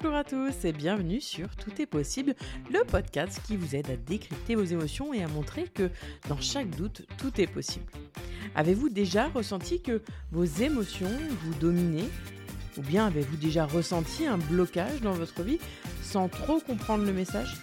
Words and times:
Bonjour 0.00 0.16
à 0.16 0.22
tous 0.22 0.64
et 0.64 0.72
bienvenue 0.72 1.20
sur 1.20 1.56
Tout 1.56 1.82
est 1.82 1.86
possible, 1.86 2.36
le 2.70 2.84
podcast 2.84 3.40
qui 3.44 3.56
vous 3.56 3.74
aide 3.74 3.90
à 3.90 3.96
décrypter 3.96 4.54
vos 4.54 4.62
émotions 4.62 5.12
et 5.12 5.24
à 5.24 5.28
montrer 5.28 5.64
que 5.64 5.90
dans 6.28 6.40
chaque 6.40 6.70
doute, 6.70 7.02
tout 7.18 7.40
est 7.40 7.48
possible. 7.48 7.84
Avez-vous 8.54 8.90
déjà 8.90 9.26
ressenti 9.26 9.82
que 9.82 10.00
vos 10.30 10.44
émotions 10.44 11.10
vous 11.42 11.54
dominaient? 11.54 12.08
Ou 12.76 12.82
bien 12.82 13.08
avez-vous 13.08 13.38
déjà 13.38 13.66
ressenti 13.66 14.24
un 14.24 14.38
blocage 14.38 15.00
dans 15.00 15.14
votre 15.14 15.42
vie 15.42 15.58
sans 16.00 16.28
trop 16.28 16.60
comprendre 16.60 17.04
le 17.04 17.12
message? 17.12 17.56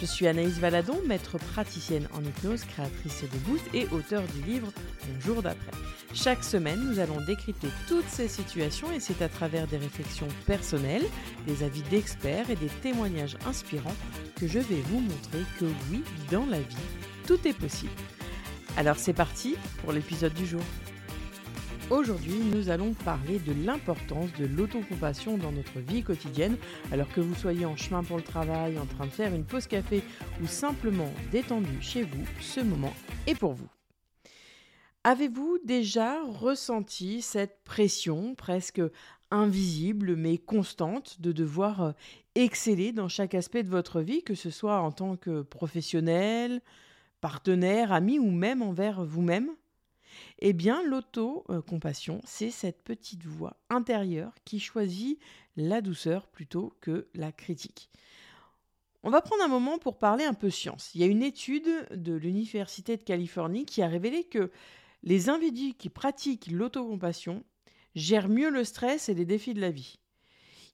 Je 0.00 0.06
suis 0.06 0.26
Anaïs 0.26 0.58
Valadon, 0.58 1.00
maître 1.06 1.38
praticienne 1.38 2.08
en 2.14 2.24
hypnose, 2.24 2.64
créatrice 2.64 3.22
de 3.22 3.38
Boost 3.48 3.64
et 3.74 3.86
auteur 3.92 4.24
du 4.34 4.42
livre 4.42 4.72
Le 5.06 5.20
jour 5.20 5.40
d'après. 5.40 5.70
Chaque 6.12 6.42
semaine, 6.42 6.80
nous 6.84 6.98
allons 6.98 7.20
décrypter 7.24 7.68
toutes 7.86 8.08
ces 8.08 8.26
situations 8.26 8.90
et 8.90 8.98
c'est 8.98 9.22
à 9.22 9.28
travers 9.28 9.68
des 9.68 9.76
réflexions 9.76 10.26
personnelles, 10.44 11.04
des 11.46 11.62
avis 11.62 11.82
d'experts 11.82 12.50
et 12.50 12.56
des 12.56 12.68
témoignages 12.82 13.36
inspirants 13.46 13.94
que 14.34 14.48
je 14.48 14.58
vais 14.58 14.82
vous 14.88 15.00
montrer 15.00 15.38
que 15.60 15.66
oui, 15.90 16.02
dans 16.30 16.46
la 16.46 16.58
vie, 16.58 16.76
tout 17.28 17.38
est 17.46 17.56
possible. 17.56 17.92
Alors 18.76 18.96
c'est 18.96 19.12
parti 19.12 19.56
pour 19.82 19.92
l'épisode 19.92 20.34
du 20.34 20.46
jour. 20.46 20.62
Aujourd'hui, 21.90 22.38
nous 22.52 22.70
allons 22.70 22.92
parler 22.92 23.38
de 23.38 23.52
l'importance 23.64 24.32
de 24.38 24.46
l'autocompassion 24.46 25.38
dans 25.38 25.52
notre 25.52 25.78
vie 25.78 26.02
quotidienne, 26.02 26.56
alors 26.92 27.08
que 27.08 27.20
vous 27.20 27.34
soyez 27.34 27.66
en 27.66 27.76
chemin 27.76 28.02
pour 28.02 28.16
le 28.16 28.22
travail, 28.22 28.78
en 28.78 28.86
train 28.86 29.06
de 29.06 29.12
faire 29.12 29.34
une 29.34 29.44
pause 29.44 29.66
café 29.66 30.02
ou 30.42 30.46
simplement 30.46 31.12
détendu 31.30 31.80
chez 31.80 32.02
vous, 32.02 32.24
ce 32.40 32.60
moment 32.60 32.94
est 33.26 33.34
pour 33.34 33.54
vous. 33.54 33.68
Avez-vous 35.02 35.58
déjà 35.64 36.22
ressenti 36.24 37.22
cette 37.22 37.64
pression 37.64 38.34
presque 38.34 38.82
invisible 39.30 40.14
mais 40.14 40.36
constante 40.36 41.22
de 41.22 41.32
devoir 41.32 41.82
euh, 41.82 41.92
exceller 42.34 42.92
dans 42.92 43.08
chaque 43.08 43.34
aspect 43.34 43.62
de 43.62 43.70
votre 43.70 44.02
vie, 44.02 44.22
que 44.22 44.34
ce 44.34 44.50
soit 44.50 44.80
en 44.80 44.92
tant 44.92 45.16
que 45.16 45.40
professionnel, 45.40 46.60
partenaire, 47.22 47.92
ami 47.92 48.18
ou 48.18 48.30
même 48.30 48.60
envers 48.60 49.02
vous-même? 49.02 49.50
Eh 50.40 50.52
bien, 50.52 50.82
l'auto-compassion, 50.82 52.20
c'est 52.26 52.50
cette 52.50 52.82
petite 52.84 53.24
voix 53.24 53.56
intérieure 53.70 54.34
qui 54.44 54.60
choisit 54.60 55.18
la 55.56 55.80
douceur 55.80 56.26
plutôt 56.26 56.74
que 56.82 57.08
la 57.14 57.32
critique. 57.32 57.88
On 59.02 59.08
va 59.08 59.22
prendre 59.22 59.42
un 59.42 59.48
moment 59.48 59.78
pour 59.78 59.96
parler 59.96 60.24
un 60.24 60.34
peu 60.34 60.50
science. 60.50 60.90
Il 60.94 61.00
y 61.00 61.04
a 61.04 61.06
une 61.06 61.22
étude 61.22 61.86
de 61.90 62.12
l'Université 62.12 62.98
de 62.98 63.02
Californie 63.02 63.64
qui 63.64 63.80
a 63.80 63.88
révélé 63.88 64.24
que 64.24 64.50
les 65.02 65.28
individus 65.28 65.74
qui 65.74 65.88
pratiquent 65.88 66.50
l'autocompassion 66.50 67.44
gèrent 67.94 68.28
mieux 68.28 68.50
le 68.50 68.64
stress 68.64 69.08
et 69.08 69.14
les 69.14 69.24
défis 69.24 69.54
de 69.54 69.60
la 69.60 69.70
vie. 69.70 69.98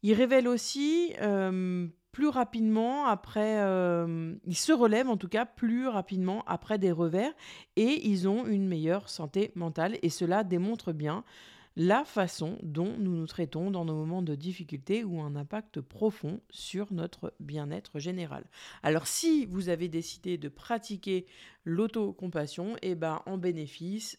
Il 0.03 0.15
révèle 0.15 0.49
aussi 0.49 1.15
euh, 1.21 1.87
plus 2.13 2.29
rapidement 2.29 3.07
après, 3.07 3.61
euh, 3.61 4.35
ils 4.45 4.57
se 4.57 4.73
relèvent 4.73 5.09
en 5.09 5.17
tout 5.17 5.29
cas 5.29 5.45
plus 5.45 5.89
rapidement 5.89 6.45
après 6.47 6.79
des 6.79 6.93
revers 6.93 7.33
et 7.77 8.09
ils 8.09 8.29
ont 8.29 8.47
une 8.47 8.67
meilleure 8.67 9.09
santé 9.09 9.53
mentale 9.55 9.99
et 10.03 10.11
cela 10.11 10.45
démontre 10.45 10.93
bien 10.93 11.25
la 11.77 12.05
façon 12.05 12.59
dont 12.63 12.97
nous 12.99 13.15
nous 13.15 13.27
traitons 13.27 13.71
dans 13.71 13.85
nos 13.85 13.95
moments 13.95 14.23
de 14.23 14.35
difficulté 14.35 15.05
ou 15.05 15.21
un 15.21 15.37
impact 15.37 15.81
profond 15.81 16.41
sur 16.51 16.93
notre 16.93 17.35
bien-être 17.39 17.99
général. 17.99 18.45
Alors 18.83 19.07
si 19.07 19.47
vous 19.47 19.69
avez 19.69 19.89
décidé 19.89 20.39
de 20.39 20.49
pratiquer 20.49 21.27
l'autocompassion, 21.65 22.77
eh 22.81 22.95
ben 22.95 23.23
en 23.27 23.37
bénéfice, 23.37 24.19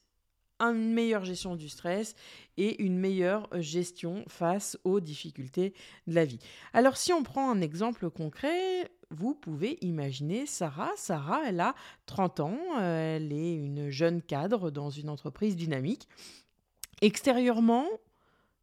une 0.60 0.94
meilleure 0.94 1.26
gestion 1.26 1.56
du 1.56 1.70
stress 1.70 2.16
et 2.58 2.82
une 2.84 2.98
meilleure 2.98 3.48
gestion 3.62 4.24
face 4.28 4.78
aux 4.84 5.00
difficultés 5.00 5.74
de 6.08 6.16
la 6.16 6.26
vie. 6.26 6.40
Alors 6.74 6.98
si 6.98 7.14
on 7.14 7.24
prend 7.24 7.50
un 7.52 7.62
exemple 7.62 8.10
concret, 8.10 8.90
vous 9.10 9.36
pouvez 9.36 9.78
imaginer 9.82 10.46
Sarah. 10.46 10.92
Sarah, 10.96 11.44
elle 11.48 11.60
a 11.60 11.76
30 12.08 12.40
ans, 12.40 12.60
elle 12.80 13.32
est 13.32 13.56
une 13.56 13.90
jeune 13.90 14.22
cadre 14.22 14.72
dans 14.72 14.90
une 14.90 15.10
entreprise 15.10 15.56
dynamique. 15.56 16.08
Extérieurement, 17.02 17.88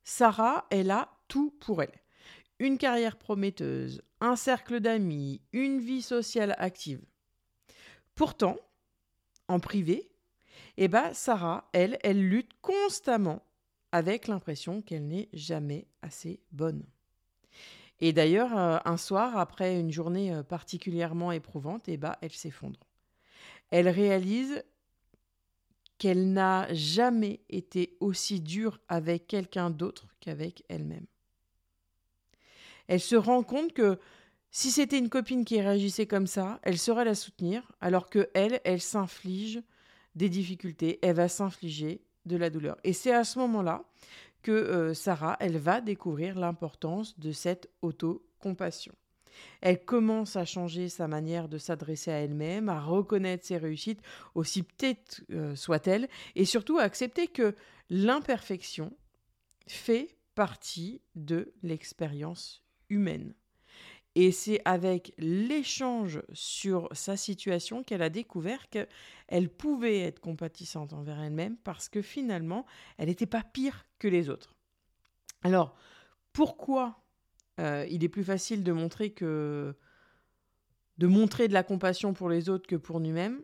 Sarah, 0.02 0.66
elle 0.70 0.90
a 0.90 1.08
tout 1.28 1.50
pour 1.60 1.82
elle. 1.82 2.00
Une 2.58 2.78
carrière 2.78 3.16
prometteuse, 3.16 4.02
un 4.20 4.36
cercle 4.36 4.80
d'amis, 4.80 5.40
une 5.52 5.80
vie 5.80 6.02
sociale 6.02 6.54
active. 6.58 7.00
Pourtant, 8.14 8.56
en 9.48 9.60
privé, 9.60 10.10
eh 10.76 10.88
bien, 10.88 11.12
Sarah, 11.14 11.68
elle, 11.72 11.98
elle 12.02 12.28
lutte 12.28 12.52
constamment 12.60 13.42
avec 13.92 14.26
l'impression 14.26 14.82
qu'elle 14.82 15.06
n'est 15.06 15.28
jamais 15.32 15.86
assez 16.02 16.40
bonne. 16.50 16.84
Et 18.00 18.12
d'ailleurs, 18.12 18.56
euh, 18.56 18.78
un 18.84 18.96
soir, 18.96 19.38
après 19.38 19.78
une 19.78 19.92
journée 19.92 20.32
euh, 20.32 20.42
particulièrement 20.42 21.30
éprouvante, 21.30 21.88
eh 21.88 21.96
ben, 21.96 22.16
elle 22.20 22.32
s'effondre. 22.32 22.80
Elle 23.70 23.88
réalise 23.88 24.64
qu'elle 25.98 26.32
n'a 26.32 26.72
jamais 26.72 27.40
été 27.48 27.96
aussi 28.00 28.40
dure 28.40 28.80
avec 28.88 29.26
quelqu'un 29.26 29.70
d'autre 29.70 30.08
qu'avec 30.20 30.64
elle-même. 30.68 31.06
Elle 32.86 33.00
se 33.00 33.16
rend 33.16 33.42
compte 33.42 33.72
que 33.72 33.98
si 34.50 34.70
c'était 34.70 34.98
une 34.98 35.08
copine 35.08 35.44
qui 35.44 35.60
réagissait 35.60 36.06
comme 36.06 36.26
ça, 36.26 36.60
elle 36.62 36.78
saurait 36.78 37.04
la 37.04 37.14
soutenir, 37.14 37.72
alors 37.80 38.08
que 38.08 38.30
elle, 38.34 38.60
elle 38.64 38.80
s'inflige 38.80 39.62
des 40.14 40.28
difficultés, 40.28 40.98
elle 41.02 41.16
va 41.16 41.28
s'infliger 41.28 42.02
de 42.24 42.36
la 42.36 42.50
douleur. 42.50 42.76
Et 42.84 42.92
c'est 42.92 43.12
à 43.12 43.24
ce 43.24 43.38
moment-là 43.40 43.84
que 44.42 44.52
euh, 44.52 44.94
Sarah, 44.94 45.36
elle 45.40 45.58
va 45.58 45.80
découvrir 45.80 46.38
l'importance 46.38 47.18
de 47.18 47.32
cette 47.32 47.70
auto-compassion. 47.82 48.94
Elle 49.60 49.84
commence 49.84 50.36
à 50.36 50.44
changer 50.44 50.88
sa 50.88 51.08
manière 51.08 51.48
de 51.48 51.58
s'adresser 51.58 52.10
à 52.10 52.20
elle-même, 52.20 52.68
à 52.68 52.80
reconnaître 52.80 53.44
ses 53.44 53.56
réussites, 53.56 54.00
aussi 54.34 54.62
petites 54.62 55.24
euh, 55.30 55.54
soient-elles, 55.56 56.08
et 56.34 56.44
surtout 56.44 56.78
à 56.78 56.82
accepter 56.82 57.28
que 57.28 57.54
l'imperfection 57.90 58.96
fait 59.66 60.16
partie 60.34 61.00
de 61.14 61.52
l'expérience 61.62 62.62
humaine. 62.88 63.34
Et 64.16 64.30
c'est 64.30 64.60
avec 64.64 65.12
l'échange 65.18 66.22
sur 66.32 66.88
sa 66.92 67.16
situation 67.16 67.82
qu'elle 67.82 68.02
a 68.02 68.10
découvert 68.10 68.68
qu'elle 68.68 69.48
pouvait 69.50 70.00
être 70.00 70.20
compatissante 70.20 70.92
envers 70.92 71.20
elle-même 71.20 71.56
parce 71.56 71.88
que 71.88 72.00
finalement, 72.00 72.64
elle 72.96 73.08
n'était 73.08 73.26
pas 73.26 73.42
pire 73.42 73.86
que 73.98 74.06
les 74.06 74.28
autres. 74.28 74.54
Alors, 75.42 75.74
pourquoi 76.32 77.03
euh, 77.60 77.86
il 77.90 78.04
est 78.04 78.08
plus 78.08 78.24
facile 78.24 78.62
de 78.62 78.72
montrer 78.72 79.08
de 79.08 79.74
la 81.52 81.62
compassion 81.62 82.12
pour 82.14 82.28
les 82.28 82.48
autres 82.48 82.66
que 82.66 82.76
pour 82.76 83.00
nous-mêmes 83.00 83.42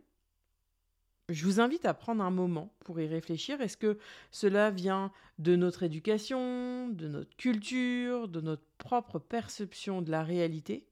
je 1.33 1.45
vous 1.45 1.59
invite 1.59 1.85
à 1.85 1.93
prendre 1.93 2.23
un 2.23 2.31
moment 2.31 2.73
pour 2.79 2.99
y 2.99 3.07
réfléchir. 3.07 3.61
Est-ce 3.61 3.77
que 3.77 3.97
cela 4.31 4.69
vient 4.69 5.11
de 5.39 5.55
notre 5.55 5.83
éducation, 5.83 6.89
de 6.89 7.07
notre 7.07 7.35
culture, 7.37 8.27
de 8.27 8.41
notre 8.41 8.63
propre 8.77 9.19
perception 9.19 10.01
de 10.01 10.11
la 10.11 10.23
réalité? 10.23 10.85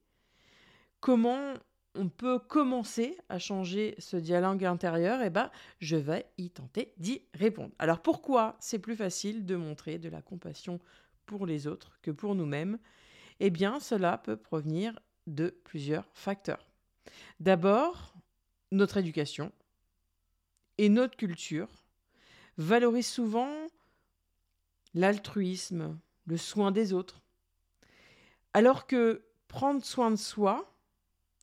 Comment 1.00 1.54
on 1.94 2.08
peut 2.08 2.38
commencer 2.38 3.16
à 3.28 3.38
changer 3.38 3.94
ce 3.98 4.16
dialogue 4.16 4.64
intérieur? 4.64 5.20
Eh 5.22 5.30
bien, 5.30 5.50
je 5.78 5.96
vais 5.96 6.26
y 6.38 6.50
tenter 6.50 6.92
d'y 6.98 7.22
répondre. 7.34 7.74
Alors 7.78 8.00
pourquoi 8.00 8.56
c'est 8.60 8.78
plus 8.78 8.96
facile 8.96 9.44
de 9.44 9.56
montrer 9.56 9.98
de 9.98 10.08
la 10.08 10.22
compassion 10.22 10.80
pour 11.26 11.46
les 11.46 11.66
autres 11.66 11.98
que 12.02 12.10
pour 12.10 12.34
nous-mêmes? 12.34 12.78
Eh 13.40 13.50
bien, 13.50 13.80
cela 13.80 14.18
peut 14.18 14.36
provenir 14.36 14.98
de 15.26 15.48
plusieurs 15.64 16.06
facteurs. 16.12 16.66
D'abord, 17.40 18.14
notre 18.70 18.98
éducation 18.98 19.50
et 20.78 20.88
notre 20.88 21.16
culture 21.16 21.68
valorise 22.58 23.06
souvent 23.06 23.50
l'altruisme, 24.92 25.98
le 26.26 26.36
soin 26.36 26.70
des 26.70 26.92
autres. 26.92 27.22
Alors 28.52 28.86
que 28.86 29.24
prendre 29.48 29.84
soin 29.84 30.10
de 30.10 30.16
soi, 30.16 30.76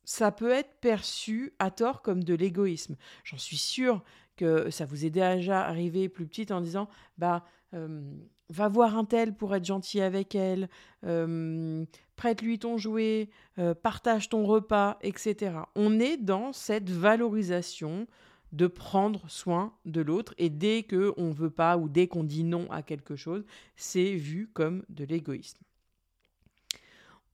ça 0.04 0.30
peut 0.30 0.50
être 0.50 0.80
perçu 0.80 1.52
à 1.58 1.70
tort 1.70 2.00
comme 2.02 2.22
de 2.22 2.34
l'égoïsme. 2.34 2.96
J'en 3.24 3.38
suis 3.38 3.58
sûre 3.58 4.02
que 4.36 4.70
ça 4.70 4.86
vous 4.86 5.04
est 5.04 5.10
déjà 5.10 5.66
arrivé 5.66 6.08
plus 6.08 6.26
petite 6.26 6.52
en 6.52 6.60
disant 6.60 6.88
bah 7.18 7.44
euh, 7.74 8.14
va 8.50 8.68
voir 8.68 8.96
un 8.96 9.04
tel 9.04 9.34
pour 9.34 9.54
être 9.54 9.64
gentil 9.64 10.00
avec 10.00 10.34
elle, 10.34 10.68
euh, 11.04 11.84
prête-lui 12.16 12.58
ton 12.58 12.78
jouet, 12.78 13.28
euh, 13.58 13.74
partage 13.74 14.28
ton 14.28 14.44
repas, 14.44 14.98
etc. 15.02 15.52
On 15.74 16.00
est 16.00 16.16
dans 16.16 16.52
cette 16.52 16.90
valorisation 16.90 18.06
de 18.52 18.66
prendre 18.66 19.28
soin 19.28 19.74
de 19.84 20.00
l'autre 20.00 20.34
et 20.38 20.48
dès 20.48 20.82
que 20.82 21.12
on 21.18 21.30
veut 21.30 21.50
pas 21.50 21.76
ou 21.76 21.88
dès 21.88 22.06
qu'on 22.06 22.24
dit 22.24 22.44
non 22.44 22.66
à 22.70 22.82
quelque 22.82 23.16
chose, 23.16 23.44
c'est 23.76 24.14
vu 24.14 24.48
comme 24.52 24.84
de 24.88 25.04
l'égoïsme. 25.04 25.58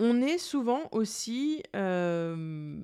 On 0.00 0.20
est 0.20 0.38
souvent 0.38 0.88
aussi 0.90 1.62
euh, 1.76 2.76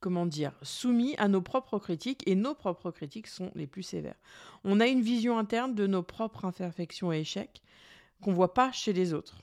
comment 0.00 0.26
dire, 0.26 0.52
soumis 0.62 1.14
à 1.18 1.28
nos 1.28 1.42
propres 1.42 1.78
critiques 1.78 2.26
et 2.26 2.34
nos 2.34 2.54
propres 2.54 2.90
critiques 2.90 3.26
sont 3.26 3.52
les 3.54 3.66
plus 3.66 3.82
sévères. 3.82 4.18
On 4.64 4.80
a 4.80 4.86
une 4.86 5.02
vision 5.02 5.38
interne 5.38 5.74
de 5.74 5.86
nos 5.86 6.02
propres 6.02 6.46
imperfections 6.46 7.12
et 7.12 7.20
échecs 7.20 7.62
qu'on 8.22 8.30
ne 8.30 8.36
voit 8.36 8.54
pas 8.54 8.72
chez 8.72 8.92
les 8.92 9.14
autres. 9.14 9.42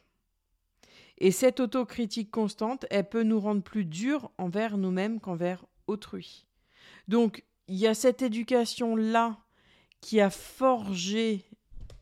Et 1.20 1.32
cette 1.32 1.60
autocritique 1.60 2.30
constante, 2.30 2.86
elle 2.92 3.10
peut 3.10 3.24
nous 3.24 3.40
rendre 3.40 3.64
plus 3.64 3.86
durs 3.86 4.32
envers 4.38 4.78
nous-mêmes 4.78 5.20
qu'envers 5.20 5.66
autrui. 5.88 6.46
Donc, 7.08 7.44
il 7.68 7.76
y 7.76 7.88
a 7.88 7.94
cette 7.94 8.22
éducation-là 8.22 9.38
qui 10.00 10.22
a 10.22 10.30
forgé 10.30 11.44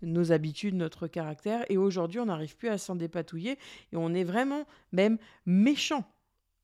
nos 0.02 0.32
habitudes, 0.32 0.76
notre 0.76 1.08
caractère, 1.08 1.66
et 1.70 1.78
aujourd'hui, 1.78 2.20
on 2.20 2.26
n'arrive 2.26 2.58
plus 2.58 2.68
à 2.68 2.78
s'en 2.78 2.96
dépatouiller, 2.96 3.58
et 3.92 3.96
on 3.96 4.14
est 4.14 4.26
vraiment 4.26 4.66
même 4.92 5.18
méchant 5.46 6.04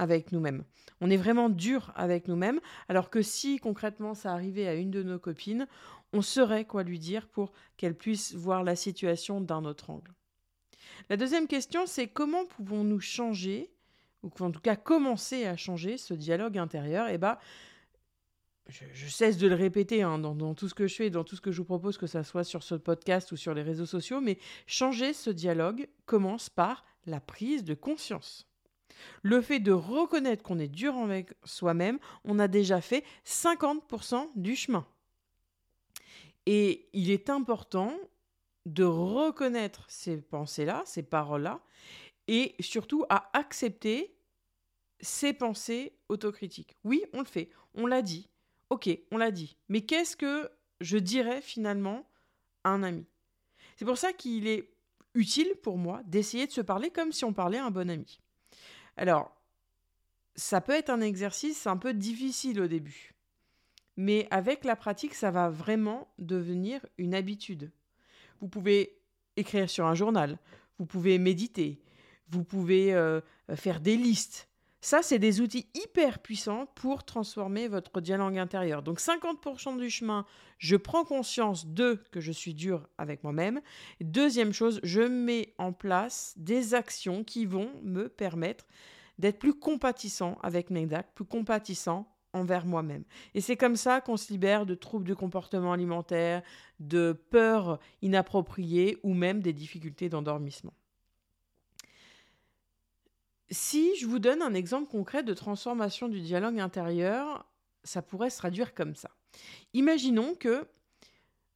avec 0.02 0.32
nous-mêmes. 0.32 0.64
On 1.00 1.12
est 1.12 1.18
vraiment 1.18 1.48
dur 1.48 1.92
avec 1.96 2.28
nous-mêmes, 2.28 2.60
alors 2.90 3.12
que 3.12 3.22
si 3.22 3.60
concrètement 3.60 4.16
ça 4.16 4.34
arrivait 4.34 4.68
à 4.68 4.74
une 4.74 4.90
de 4.90 5.04
nos 5.04 5.20
copines, 5.20 5.68
on 6.12 6.24
saurait 6.24 6.66
quoi 6.66 6.82
lui 6.82 6.98
dire 6.98 7.28
pour 7.28 7.54
qu'elle 7.78 7.96
puisse 7.96 8.34
voir 8.34 8.64
la 8.64 8.76
situation 8.76 9.42
d'un 9.42 9.64
autre 9.64 9.92
angle. 9.92 10.12
La 11.10 11.18
deuxième 11.18 11.48
question, 11.48 11.86
c'est 11.86 12.08
comment 12.08 12.46
pouvons-nous 12.46 13.00
changer, 13.00 13.70
ou 14.24 14.32
en 14.40 14.50
tout 14.50 14.60
cas 14.60 14.76
commencer 14.76 15.46
à 15.46 15.56
changer 15.56 15.98
ce 15.98 16.16
dialogue 16.16 16.58
intérieur? 16.58 17.08
Eh 17.08 17.20
bien, 17.20 17.38
je, 18.70 19.08
cesse 19.08 19.38
de 19.38 19.48
le 19.48 19.56
répéter 19.56 20.02
hein, 20.02 20.18
dans, 20.18 20.34
dans, 20.34 20.56
tout 20.56 20.68
ce 20.68 20.74
que 20.74 20.88
je 20.88 20.96
fais, 20.96 21.10
dans 21.12 21.24
tout 21.24 21.36
ce 21.36 21.42
que 21.42 21.52
je 21.52 21.60
vous 21.60 21.66
propose, 21.66 22.00
que 22.00 22.08
ce 22.08 22.24
soit 22.24 22.44
sur 22.44 22.64
ce 22.64 22.74
podcast 22.74 23.32
ou 23.32 23.38
sur 23.38 23.54
les 23.54 23.62
réseaux 23.62 23.86
sociaux, 23.86 24.20
mais 24.20 24.40
changer 24.66 25.14
ce 25.14 25.30
dialogue 25.30 25.88
commence 26.08 26.50
par 26.50 26.86
la 27.06 27.20
prise 27.20 27.64
de 27.64 27.76
conscience. 27.76 28.51
Le 29.24 29.42
fait 29.42 29.60
de 29.60 29.72
reconnaître 29.72 30.44
qu'on 30.44 30.60
est 30.60 30.68
dur 30.68 30.96
avec 30.98 31.34
soi-même, 31.44 32.00
on 32.24 32.40
a 32.40 32.48
déjà 32.48 32.82
fait 32.82 33.04
50% 33.26 34.30
du 34.36 34.56
chemin. 34.56 34.86
Et 36.46 36.90
il 36.94 37.12
est 37.12 37.30
important 37.30 37.94
de 38.66 38.84
reconnaître 38.84 39.86
ces 39.88 40.18
pensées-là, 40.18 40.84
ces 40.86 41.04
paroles-là, 41.04 41.62
et 42.28 42.56
surtout 42.60 43.06
à 43.10 43.30
accepter 43.38 44.16
ces 45.00 45.34
pensées 45.34 45.94
autocritiques. 46.10 46.76
Oui, 46.84 47.04
on 47.14 47.20
le 47.20 47.26
fait, 47.26 47.50
on 47.74 47.88
l'a 47.88 48.02
dit. 48.02 48.30
Ok, 48.70 48.90
on 49.12 49.18
l'a 49.18 49.32
dit. 49.32 49.58
Mais 49.68 49.82
qu'est-ce 49.82 50.16
que 50.16 50.50
je 50.80 50.98
dirais 50.98 51.42
finalement 51.42 52.08
à 52.64 52.70
un 52.70 52.84
ami? 52.84 53.06
C'est 53.76 53.86
pour 53.86 53.98
ça 53.98 54.14
qu'il 54.14 54.48
est 54.48 54.70
utile 55.14 55.56
pour 55.62 55.78
moi 55.78 56.02
d'essayer 56.06 56.48
de 56.48 56.52
se 56.52 56.62
parler 56.62 56.90
comme 56.90 57.12
si 57.12 57.26
on 57.26 57.34
parlait 57.34 57.58
à 57.58 57.66
un 57.66 57.72
bon 57.72 57.90
ami. 57.90 58.22
Alors, 58.98 59.36
ça 60.36 60.62
peut 60.62 60.74
être 60.74 60.90
un 60.90 61.02
exercice 61.02 61.68
un 61.68 61.78
peu 61.78 61.94
difficile 61.94 62.62
au 62.62 62.68
début. 62.68 63.14
Mais 63.98 64.28
avec 64.32 64.64
la 64.64 64.76
pratique, 64.76 65.14
ça 65.14 65.32
va 65.32 65.50
vraiment 65.50 66.08
devenir 66.18 66.86
une 66.98 67.14
habitude. 67.14 67.72
Vous 68.40 68.48
pouvez 68.48 68.98
écrire 69.38 69.70
sur 69.70 69.86
un 69.86 69.96
journal, 69.96 70.38
vous 70.80 70.86
pouvez 70.86 71.18
méditer, 71.20 71.82
vous 72.30 72.44
pouvez 72.44 72.94
euh, 72.94 73.22
faire 73.56 73.80
des 73.80 73.98
listes. 73.98 74.50
Ça, 74.84 75.04
c'est 75.04 75.20
des 75.20 75.42
outils 75.42 75.68
hyper 75.76 76.20
puissants 76.20 76.66
pour 76.74 77.04
transformer 77.04 77.68
votre 77.68 78.02
dialogue 78.02 78.40
intérieur. 78.40 78.82
Donc 78.82 79.00
50% 79.00 79.78
du 79.78 79.92
chemin, 79.92 80.26
je 80.58 80.76
prends 80.76 81.06
conscience 81.06 81.68
de 81.68 82.02
que 82.12 82.20
je 82.20 82.32
suis 82.32 82.56
dur 82.56 82.90
avec 82.98 83.24
moi-même. 83.24 83.62
Deuxième 84.02 84.54
chose, 84.54 84.80
je 84.82 85.02
mets 85.02 85.54
en 85.60 85.72
place 85.72 86.34
des 86.36 86.74
actions 86.74 87.24
qui 87.24 87.46
vont 87.46 87.70
me 87.84 88.10
permettre 88.10 88.66
d'être 89.20 89.38
plus 89.38 89.54
compatissant 89.54 90.40
avec 90.42 90.72
mes 90.72 90.88
plus 91.14 91.26
compatissant 91.26 92.08
envers 92.34 92.66
moi-même. 92.66 93.04
Et 93.36 93.42
c'est 93.42 93.58
comme 93.58 93.76
ça 93.76 94.02
qu'on 94.02 94.18
se 94.18 94.32
libère 94.32 94.66
de 94.66 94.74
troubles 94.74 95.06
du 95.06 95.16
comportement 95.16 95.74
alimentaire, 95.74 96.42
de 96.80 97.12
peurs 97.30 97.80
inappropriées 98.02 98.98
ou 99.04 99.14
même 99.14 99.42
des 99.42 99.54
difficultés 99.54 100.10
d'endormissement. 100.10 100.74
Si 103.52 103.96
je 103.98 104.08
vous 104.08 104.20
donne 104.20 104.42
un 104.42 104.54
exemple 104.54 104.90
concret 104.90 105.24
de 105.24 105.34
transformation 105.34 106.08
du 106.08 106.22
dialogue 106.22 106.60
intérieur, 106.60 107.46
ça 107.84 108.02
pourrait 108.02 108.30
se 108.30 108.38
traduire 108.38 108.74
comme 108.74 108.96
ça. 108.96 109.12
Imaginons 109.74 110.36
que 110.36 110.66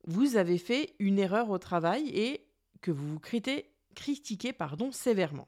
vous 0.06 0.36
avez 0.36 0.58
fait 0.58 0.94
une 1.00 1.20
erreur 1.20 1.50
au 1.50 1.58
travail 1.58 2.10
et 2.10 2.46
que 2.82 2.92
vous 2.92 3.08
vous 3.08 3.20
critiquez, 3.20 4.54
sévèrement. 4.92 5.48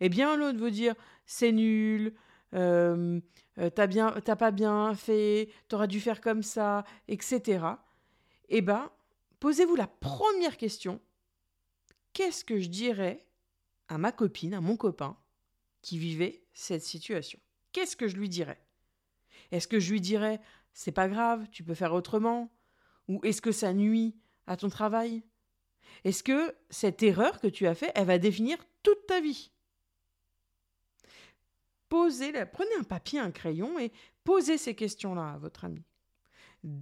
Eh 0.00 0.08
bien, 0.08 0.36
l'autre 0.36 0.58
vous 0.58 0.70
dire 0.70 0.94
c'est 1.26 1.52
nul, 1.52 2.14
euh, 2.54 3.20
euh, 3.58 3.70
t'as 3.70 4.36
pas 4.36 4.50
bien 4.52 4.94
fait, 4.94 5.50
t'aurais 5.68 5.88
dû 5.88 6.00
faire 6.00 6.20
comme 6.20 6.42
ça, 6.42 6.84
etc. 7.08 7.66
Eh 8.48 8.62
bien, 8.62 8.90
posez-vous 9.40 9.74
la 9.76 9.88
première 9.88 10.56
question 10.56 11.00
qu'est-ce 12.12 12.44
que 12.44 12.60
je 12.60 12.68
dirais 12.68 13.26
à 13.88 13.98
ma 13.98 14.12
copine, 14.12 14.54
à 14.54 14.60
mon 14.60 14.76
copain, 14.76 15.16
qui 15.82 15.98
vivait 15.98 16.44
cette 16.52 16.82
situation. 16.82 17.38
Qu'est-ce 17.72 17.96
que 17.96 18.08
je 18.08 18.16
lui 18.16 18.28
dirais? 18.28 18.60
Est-ce 19.50 19.68
que 19.68 19.78
je 19.78 19.92
lui 19.92 20.00
dirais 20.00 20.40
c'est 20.72 20.92
pas 20.92 21.08
grave, 21.08 21.48
tu 21.50 21.64
peux 21.64 21.74
faire 21.74 21.94
autrement? 21.94 22.52
Ou 23.08 23.20
est-ce 23.24 23.40
que 23.40 23.50
ça 23.50 23.72
nuit 23.72 24.14
à 24.46 24.58
ton 24.58 24.68
travail? 24.68 25.22
Est-ce 26.04 26.22
que 26.22 26.54
cette 26.68 27.02
erreur 27.02 27.40
que 27.40 27.46
tu 27.46 27.66
as 27.66 27.74
faite, 27.74 27.92
elle 27.94 28.06
va 28.06 28.18
définir 28.18 28.58
toute 28.82 29.06
ta 29.06 29.22
vie? 29.22 29.52
Posez, 31.88 32.32
prenez 32.52 32.74
un 32.78 32.82
papier, 32.82 33.20
un 33.20 33.30
crayon 33.30 33.78
et 33.78 33.90
posez 34.22 34.58
ces 34.58 34.74
questions-là 34.74 35.32
à 35.32 35.38
votre 35.38 35.64
ami. 35.64 35.82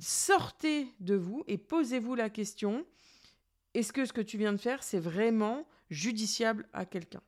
Sortez 0.00 0.88
de 0.98 1.14
vous 1.14 1.44
et 1.46 1.56
posez-vous 1.58 2.16
la 2.16 2.30
question 2.30 2.84
est-ce 3.74 3.92
que 3.92 4.04
ce 4.04 4.12
que 4.12 4.20
tu 4.20 4.38
viens 4.38 4.52
de 4.52 4.58
faire, 4.58 4.82
c'est 4.82 4.98
vraiment 4.98 5.66
judiciable 5.90 6.68
à 6.72 6.84
quelqu'un? 6.84 7.22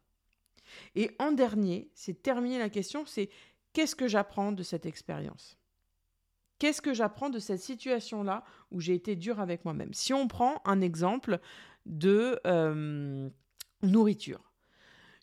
Et 0.94 1.10
en 1.18 1.32
dernier, 1.32 1.90
c'est 1.94 2.22
terminer 2.22 2.58
la 2.58 2.70
question 2.70 3.06
c'est 3.06 3.30
qu'est-ce 3.72 3.94
que 3.94 4.08
j'apprends 4.08 4.52
de 4.52 4.62
cette 4.62 4.86
expérience? 4.86 5.58
Qu'est-ce 6.58 6.80
que 6.80 6.94
j'apprends 6.94 7.28
de 7.28 7.38
cette 7.38 7.60
situation-là 7.60 8.42
où 8.70 8.80
j'ai 8.80 8.94
été 8.94 9.14
dur 9.14 9.40
avec 9.40 9.64
moi-même? 9.64 9.92
Si 9.92 10.14
on 10.14 10.26
prend 10.26 10.62
un 10.64 10.80
exemple 10.80 11.38
de 11.84 12.40
euh, 12.46 13.28
nourriture. 13.82 14.52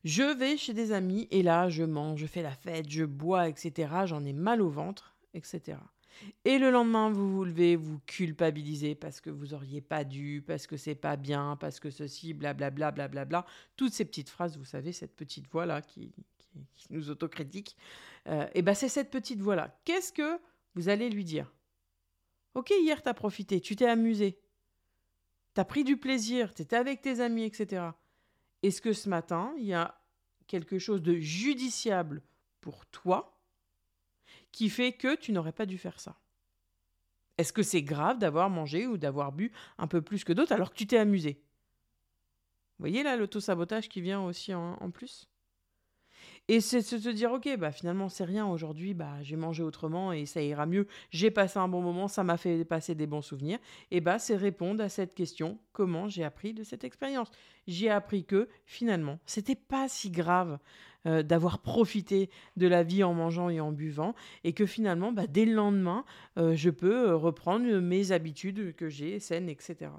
Je 0.04 0.24
vais 0.38 0.58
chez 0.58 0.74
des 0.74 0.92
amis 0.92 1.28
et 1.32 1.44
là, 1.44 1.70
je 1.70 1.84
mange, 1.84 2.20
je 2.20 2.26
fais 2.26 2.42
la 2.42 2.52
fête, 2.52 2.90
je 2.90 3.06
bois, 3.06 3.48
etc. 3.48 3.90
J'en 4.06 4.24
ai 4.26 4.34
mal 4.34 4.62
au 4.62 4.70
ventre, 4.70 5.16
etc. 5.34 5.78
Et 6.46 6.58
le 6.58 6.70
lendemain, 6.72 7.10
vous 7.10 7.32
vous 7.32 7.46
levez, 7.46 7.76
vous 7.76 8.00
culpabilisez 8.06 8.96
parce 8.96 9.22
que 9.22 9.30
vous 9.30 9.54
auriez 9.54 9.82
pas 9.82 10.04
dû, 10.04 10.44
parce 10.46 10.68
que 10.68 10.78
c'est 10.78 10.96
pas 10.96 11.16
bien, 11.16 11.58
parce 11.60 11.80
que 11.80 11.90
ceci, 11.90 12.34
blablabla, 12.34 12.92
blablabla. 12.92 13.46
Toutes 13.76 13.94
ces 13.94 14.06
petites 14.06 14.30
phrases, 14.30 14.58
vous 14.58 14.66
savez, 14.66 14.92
cette 14.92 15.16
petite 15.16 15.48
voix-là 15.50 15.82
qui, 15.82 16.12
nous 16.90 17.10
autocritique. 17.10 17.76
Euh, 18.28 18.48
et 18.54 18.62
ben 18.62 18.76
c'est 18.76 18.90
cette 18.90 19.10
petite 19.10 19.40
voix-là. 19.40 19.76
Qu'est-ce 19.86 20.14
que 20.14 20.40
vous 20.76 20.90
allez 20.90 21.10
lui 21.10 21.24
dire? 21.24 21.52
Ok, 22.54 22.72
hier, 22.80 23.02
tu 23.02 23.10
as 23.10 23.14
profité, 23.14 23.60
tu 23.60 23.76
t'es 23.76 23.88
amusé, 23.88 24.38
tu 25.56 25.62
as 25.62 25.66
pris 25.66 25.84
du 25.84 25.98
plaisir, 25.98 26.54
tu 26.54 26.62
étais 26.62 26.76
avec 26.76 27.02
tes 27.02 27.20
amis, 27.20 27.46
etc. 27.46 27.88
Est-ce 28.62 28.82
que 28.82 28.94
ce 28.94 29.10
matin, 29.10 29.54
il 29.58 29.66
y 29.66 29.74
a 29.74 30.00
quelque 30.46 30.78
chose 30.78 31.02
de 31.02 31.16
judiciable 31.16 32.22
pour 32.62 32.86
toi? 32.86 33.33
Qui 34.54 34.70
fait 34.70 34.94
que 34.94 35.16
tu 35.16 35.34
n'aurais 35.34 35.52
pas 35.52 35.66
dû 35.66 35.78
faire 35.78 36.00
ça. 36.00 36.18
Est-ce 37.38 37.52
que 37.52 37.64
c'est 37.64 37.82
grave 37.82 38.20
d'avoir 38.20 38.50
mangé 38.50 38.88
ou 38.88 38.98
d'avoir 38.98 39.34
bu 39.34 39.52
un 39.78 39.88
peu 39.88 40.02
plus 40.02 40.24
que 40.24 40.32
d'autres 40.32 40.54
alors 40.54 40.70
que 40.70 40.78
tu 40.78 40.88
t'es 40.88 40.98
amusé? 40.98 41.44
Vous 42.78 42.84
voyez 42.84 43.04
là 43.04 43.18
l'auto-sabotage 43.18 43.90
qui 43.90 44.00
vient 44.00 44.22
aussi 44.22 44.54
en, 44.54 44.76
en 44.76 44.92
plus? 44.92 45.28
Et 46.50 46.60
c'est 46.60 46.82
se 46.82 47.10
dire, 47.10 47.32
ok, 47.32 47.58
bah 47.58 47.72
finalement 47.72 48.10
c'est 48.10 48.26
rien, 48.26 48.46
aujourd'hui 48.46 48.94
bah, 48.94 49.14
j'ai 49.22 49.38
mangé 49.38 49.64
autrement 49.64 50.12
et 50.12 50.26
ça 50.26 50.42
ira 50.42 50.66
mieux, 50.66 50.88
j'ai 51.10 51.32
passé 51.32 51.58
un 51.58 51.70
bon 51.70 51.82
moment, 51.82 52.10
ça 52.10 52.24
m'a 52.24 52.36
fait 52.36 52.66
passer 52.66 52.96
des 52.96 53.08
bons 53.08 53.22
souvenirs. 53.22 53.60
Et 53.92 54.02
bah 54.02 54.20
c'est 54.20 54.36
répondre 54.36 54.84
à 54.84 54.90
cette 54.90 55.16
question, 55.16 55.58
comment 55.72 56.10
j'ai 56.10 56.26
appris 56.26 56.54
de 56.54 56.64
cette 56.64 56.84
expérience? 56.84 57.32
J'ai 57.66 57.90
appris 57.90 58.26
que 58.26 58.50
finalement 58.66 59.20
c'était 59.26 59.56
pas 59.56 59.88
si 59.88 60.12
grave 60.12 60.60
euh, 61.06 61.24
d'avoir 61.24 61.60
profité 61.60 62.30
de 62.58 62.68
la 62.68 62.84
vie 62.84 63.04
en 63.04 63.14
mangeant 63.14 63.48
et 63.48 63.62
en 63.62 63.72
buvant 63.72 64.14
et 64.44 64.52
que 64.52 64.66
finalement 64.66 65.14
bah, 65.14 65.28
dès 65.28 65.46
le 65.46 65.54
lendemain 65.54 66.04
euh, 66.38 66.56
je 66.56 66.70
peux 66.70 67.10
euh, 67.10 67.16
reprendre 67.16 67.80
mes 67.80 68.12
habitudes 68.12 68.76
que 68.76 68.90
j'ai 68.90 69.20
saines, 69.20 69.48
etc. 69.48 69.92
Vous 69.92 69.98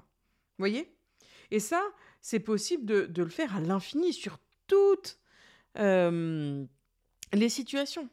voyez? 0.59 0.91
Et 1.49 1.59
ça, 1.59 1.81
c'est 2.21 2.39
possible 2.39 2.85
de, 2.85 3.05
de 3.05 3.23
le 3.23 3.29
faire 3.29 3.55
à 3.55 3.61
l'infini 3.61 4.13
sur 4.13 4.37
toutes 4.67 5.19
euh, 5.77 6.65
les 7.33 7.49
situations. 7.49 8.09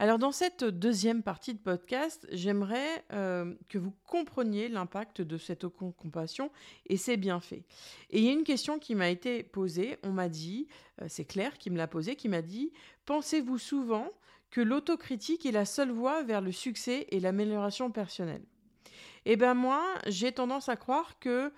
Alors 0.00 0.18
dans 0.20 0.30
cette 0.30 0.62
deuxième 0.62 1.24
partie 1.24 1.54
de 1.54 1.58
podcast, 1.58 2.28
j'aimerais 2.30 3.04
euh, 3.12 3.52
que 3.68 3.78
vous 3.78 3.92
compreniez 4.06 4.68
l'impact 4.68 5.22
de 5.22 5.36
cette 5.38 5.66
compassion 5.66 6.52
et 6.86 6.96
ses 6.96 7.16
bienfaits. 7.16 7.64
Et 8.10 8.18
il 8.18 8.24
y 8.24 8.28
a 8.28 8.32
une 8.32 8.44
question 8.44 8.78
qui 8.78 8.94
m'a 8.94 9.10
été 9.10 9.42
posée, 9.42 9.98
on 10.04 10.12
m'a 10.12 10.28
dit, 10.28 10.68
euh, 11.02 11.06
c'est 11.08 11.24
Claire 11.24 11.58
qui 11.58 11.70
me 11.70 11.76
l'a 11.76 11.88
posée, 11.88 12.14
qui 12.14 12.28
m'a 12.28 12.42
dit, 12.42 12.72
pensez-vous 13.06 13.58
souvent 13.58 14.08
que 14.50 14.60
l'autocritique 14.60 15.44
est 15.46 15.52
la 15.52 15.64
seule 15.64 15.90
voie 15.90 16.22
vers 16.22 16.42
le 16.42 16.52
succès 16.52 17.08
et 17.10 17.18
l'amélioration 17.18 17.90
personnelle? 17.90 18.44
Eh 19.24 19.34
bien 19.34 19.54
moi, 19.54 19.82
j'ai 20.06 20.30
tendance 20.30 20.68
à 20.68 20.76
croire 20.76 21.18
que 21.18 21.52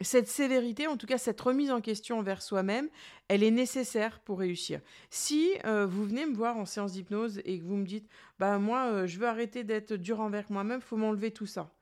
cette 0.00 0.28
sévérité, 0.28 0.86
en 0.86 0.96
tout 0.96 1.06
cas 1.06 1.18
cette 1.18 1.40
remise 1.40 1.70
en 1.70 1.80
question 1.80 2.18
envers 2.18 2.42
soi-même, 2.42 2.88
elle 3.28 3.42
est 3.42 3.50
nécessaire 3.50 4.20
pour 4.20 4.38
réussir. 4.38 4.80
Si 5.10 5.50
euh, 5.64 5.86
vous 5.86 6.04
venez 6.04 6.26
me 6.26 6.34
voir 6.34 6.56
en 6.56 6.64
séance 6.64 6.92
d'hypnose 6.92 7.40
et 7.44 7.58
que 7.58 7.64
vous 7.64 7.76
me 7.76 7.86
dites, 7.86 8.08
bah 8.38 8.58
moi, 8.58 8.86
euh, 8.86 9.06
je 9.06 9.18
veux 9.18 9.26
arrêter 9.26 9.64
d'être 9.64 9.94
dur 9.94 10.20
envers 10.20 10.50
moi-même, 10.50 10.80
faut 10.80 10.96
m'enlever 10.96 11.30
tout 11.32 11.46
ça. 11.46 11.72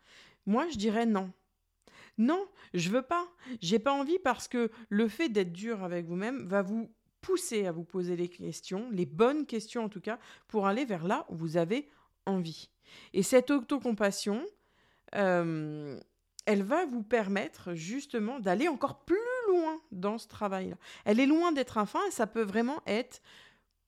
Moi, 0.46 0.66
je 0.68 0.78
dirais 0.78 1.06
non. 1.06 1.30
Non, 2.18 2.46
je 2.72 2.88
veux 2.88 3.02
pas. 3.02 3.28
J'ai 3.60 3.78
pas 3.78 3.92
envie 3.92 4.18
parce 4.18 4.48
que 4.48 4.70
le 4.88 5.08
fait 5.08 5.28
d'être 5.28 5.52
dur 5.52 5.84
avec 5.84 6.06
vous-même 6.06 6.46
va 6.46 6.62
vous 6.62 6.90
pousser 7.20 7.66
à 7.66 7.72
vous 7.72 7.84
poser 7.84 8.16
les 8.16 8.28
questions, 8.28 8.88
les 8.90 9.04
bonnes 9.04 9.44
questions 9.46 9.84
en 9.84 9.88
tout 9.88 10.00
cas, 10.00 10.18
pour 10.48 10.66
aller 10.66 10.84
vers 10.84 11.04
là 11.06 11.26
où 11.28 11.36
vous 11.36 11.56
avez 11.56 11.88
envie. 12.24 12.70
Et 13.12 13.22
cette 13.22 13.50
autocompassion, 13.50 14.44
euh, 15.16 16.00
elle 16.46 16.62
va 16.62 16.86
vous 16.86 17.02
permettre 17.02 17.74
justement 17.74 18.38
d'aller 18.40 18.68
encore 18.68 19.04
plus 19.04 19.16
loin 19.48 19.80
dans 19.90 20.16
ce 20.16 20.28
travail-là. 20.28 20.76
Elle 21.04 21.20
est 21.20 21.26
loin 21.26 21.52
d'être 21.52 21.76
un 21.76 21.86
fin 21.86 22.00
et 22.06 22.12
ça 22.12 22.26
peut 22.26 22.42
vraiment 22.42 22.80
être, 22.86 23.20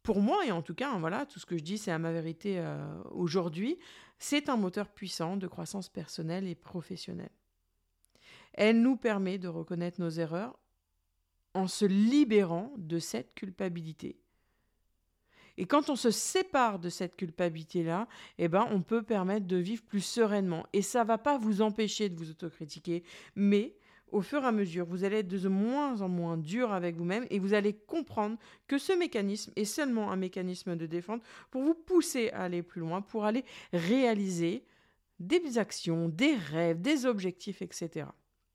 pour 0.03 0.21
moi 0.21 0.45
et 0.45 0.51
en 0.51 0.61
tout 0.61 0.75
cas, 0.75 0.91
hein, 0.91 0.99
voilà, 0.99 1.25
tout 1.25 1.39
ce 1.39 1.47
que 1.47 1.57
je 1.57 1.63
dis, 1.63 1.79
c'est 1.79 1.93
à 1.93 1.99
ma 1.99 2.13
vérité 2.13 2.59
euh, 2.59 2.85
aujourd'hui, 3.13 3.79
c'est 4.19 4.49
un 4.49 4.57
moteur 4.57 4.89
puissant 4.89 5.37
de 5.37 5.47
croissance 5.47 5.89
personnelle 5.89 6.49
et 6.49 6.57
professionnelle. 6.57 7.31
Elle 8.53 8.83
nous 8.83 8.97
permet 8.97 9.39
de 9.39 9.49
reconnaître 9.49 10.01
nos 10.01 10.11
erreurs 10.11 10.59
en 11.55 11.69
se 11.69 11.85
libérant 11.85 12.73
de 12.77 12.99
cette 12.99 13.35
culpabilité 13.35 14.19
et 15.59 15.67
quand 15.67 15.91
on 15.91 15.97
se 15.97 16.13
sépare 16.13 16.79
de 16.79 16.89
cette 16.89 17.17
culpabilité-là, 17.17 18.07
eh 18.39 18.47
ben, 18.47 18.67
on 18.71 18.81
peut 18.81 19.03
permettre 19.03 19.47
de 19.47 19.57
vivre 19.57 19.83
plus 19.83 20.01
sereinement. 20.01 20.65
Et 20.73 20.83
ça 20.83 21.03
va 21.03 21.19
pas 21.19 21.37
vous 21.37 21.63
empêcher 21.63 22.09
de 22.09 22.17
vous 22.17 22.31
autocritiquer, 22.31 23.03
mais 23.35 23.75
au 24.13 24.23
fur 24.23 24.43
et 24.45 24.47
à 24.47 24.53
mesure, 24.53 24.87
vous 24.87 25.03
allez 25.03 25.19
être 25.19 25.29
de 25.29 25.49
moins 25.49 26.01
en 26.01 26.09
moins 26.09 26.39
dur 26.39 26.73
avec 26.73 26.97
vous-même 26.97 27.27
et 27.29 27.41
vous 27.41 27.55
allez 27.55 27.75
comprendre 27.75 28.39
que 28.69 28.79
ce 28.79 28.93
mécanisme 28.93 29.53
est 29.57 29.65
seulement 29.65 30.13
un 30.13 30.17
mécanisme 30.17 30.77
de 30.77 30.87
défense 30.87 31.21
pour 31.51 31.63
vous 31.63 31.75
pousser 31.75 32.31
à 32.31 32.45
aller 32.45 32.63
plus 32.63 32.81
loin, 32.81 33.03
pour 33.03 33.25
aller 33.25 33.45
réaliser 33.73 34.65
des 35.19 35.59
actions, 35.59 36.09
des 36.09 36.37
rêves, 36.37 36.81
des 36.81 37.05
objectifs, 37.05 37.63
etc. 37.63 38.07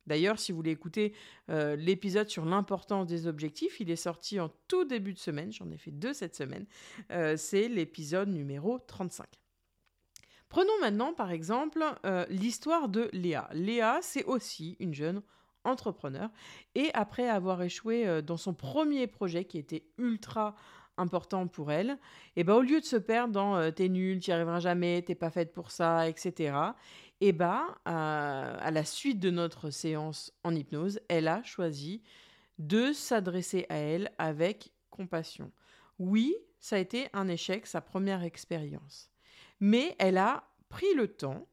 D'ailleurs, 0.07 0.39
si 0.39 0.51
vous 0.51 0.57
voulez 0.57 0.72
écouter 0.72 1.13
euh, 1.50 1.75
l'épisode 1.75 2.29
sur 2.29 2.45
l'importance 2.45 3.07
des 3.07 3.27
objectifs, 3.27 3.79
il 3.79 3.89
est 3.89 3.95
sorti 3.95 4.39
en 4.39 4.51
tout 4.67 4.86
début 4.86 5.13
de 5.13 5.19
semaine, 5.19 5.51
j'en 5.51 5.69
ai 5.72 5.77
fait 5.77 5.91
deux 5.91 6.13
cette 6.13 6.36
semaine, 6.36 6.65
euh, 7.12 7.38
c'est 7.38 7.69
l'épisode 7.69 8.29
numéro 8.29 8.79
35. 8.79 9.25
Prenons 10.50 10.79
maintenant 10.81 11.13
par 11.13 11.31
exemple 11.31 11.83
euh, 12.05 12.25
l'histoire 12.29 12.89
de 12.89 13.10
Léa. 13.13 13.50
Léa, 13.53 14.00
c'est 14.01 14.25
aussi 14.25 14.75
une 14.79 14.93
jeune 14.93 15.22
entrepreneur 15.63 16.29
et 16.75 16.91
après 16.93 17.29
avoir 17.29 17.63
échoué 17.63 18.22
dans 18.22 18.36
son 18.36 18.53
premier 18.53 19.07
projet 19.07 19.45
qui 19.45 19.57
était 19.57 19.86
ultra 19.98 20.55
important 20.98 21.48
pour 21.48 21.72
elle, 21.72 21.98
eh 22.36 22.43
ben 22.43 22.53
au 22.53 22.62
lieu 22.62 22.81
de 22.81 22.86
se 22.86 22.98
perdre 22.98 23.33
dans 23.33 23.72
t'es 23.72 23.88
nul, 23.88 24.19
t'y 24.19 24.33
arriveras 24.33 24.60
jamais, 24.60 25.01
t'es 25.01 25.15
pas 25.15 25.31
faite 25.31 25.53
pour 25.53 25.72
ça, 25.72 26.07
etc. 26.10 26.53
Et 27.25 27.32
bah, 27.32 27.77
à 27.86 28.70
la 28.70 28.84
suite 28.84 29.22
de 29.22 29.30
notre 29.30 29.70
séance 29.70 30.34
en 30.44 30.53
hypnose, 30.53 31.00
elle 31.08 31.30
a 31.30 31.42
choisi 31.42 32.01
de 32.60 32.92
s'adresser 32.92 33.65
à 33.70 33.77
elle 33.77 34.12
avec 34.18 34.74
compassion. 34.89 35.50
Oui, 36.00 36.36
ça 36.60 36.75
a 36.75 36.80
été 36.80 37.08
un 37.13 37.30
échec, 37.30 37.65
sa 37.65 37.80
première 37.80 38.24
expérience. 38.24 39.10
Mais 39.62 39.96
elle 40.00 40.18
a 40.18 40.44
pris 40.68 40.94
le 40.98 41.08
temps 41.08 41.48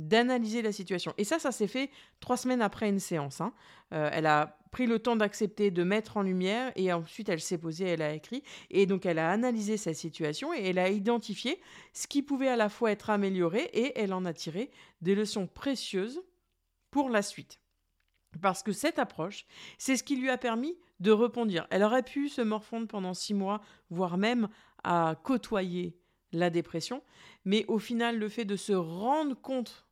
d'analyser 0.00 0.62
la 0.62 0.72
situation. 0.72 1.12
Et 1.18 1.24
ça, 1.24 1.38
ça 1.38 1.52
s'est 1.52 1.66
fait 1.66 1.90
trois 2.20 2.36
semaines 2.36 2.62
après 2.62 2.88
une 2.88 3.00
séance. 3.00 3.40
Hein. 3.40 3.52
Euh, 3.92 4.08
elle 4.12 4.26
a 4.26 4.58
pris 4.70 4.86
le 4.86 4.98
temps 4.98 5.16
d'accepter, 5.16 5.70
de 5.70 5.82
mettre 5.82 6.16
en 6.16 6.22
lumière, 6.22 6.72
et 6.76 6.92
ensuite 6.92 7.28
elle 7.28 7.40
s'est 7.40 7.58
posée, 7.58 7.86
elle 7.86 8.02
a 8.02 8.14
écrit, 8.14 8.42
et 8.70 8.86
donc 8.86 9.04
elle 9.04 9.18
a 9.18 9.30
analysé 9.30 9.76
sa 9.76 9.94
situation, 9.94 10.54
et 10.54 10.68
elle 10.68 10.78
a 10.78 10.88
identifié 10.88 11.60
ce 11.92 12.06
qui 12.06 12.22
pouvait 12.22 12.48
à 12.48 12.56
la 12.56 12.68
fois 12.68 12.92
être 12.92 13.10
amélioré, 13.10 13.68
et 13.72 13.98
elle 13.98 14.12
en 14.12 14.24
a 14.24 14.32
tiré 14.32 14.70
des 15.00 15.14
leçons 15.14 15.46
précieuses 15.46 16.22
pour 16.90 17.10
la 17.10 17.22
suite. 17.22 17.58
Parce 18.40 18.62
que 18.62 18.72
cette 18.72 19.00
approche, 19.00 19.44
c'est 19.76 19.96
ce 19.96 20.04
qui 20.04 20.16
lui 20.16 20.30
a 20.30 20.38
permis 20.38 20.76
de 21.00 21.10
rebondir. 21.10 21.66
Elle 21.70 21.82
aurait 21.82 22.04
pu 22.04 22.28
se 22.28 22.40
morfondre 22.42 22.86
pendant 22.86 23.14
six 23.14 23.34
mois, 23.34 23.60
voire 23.90 24.18
même 24.18 24.48
à 24.84 25.16
côtoyer 25.24 25.96
la 26.32 26.48
dépression, 26.48 27.02
mais 27.44 27.64
au 27.66 27.78
final, 27.78 28.18
le 28.18 28.28
fait 28.28 28.44
de 28.44 28.54
se 28.54 28.72
rendre 28.72 29.34
compte 29.34 29.84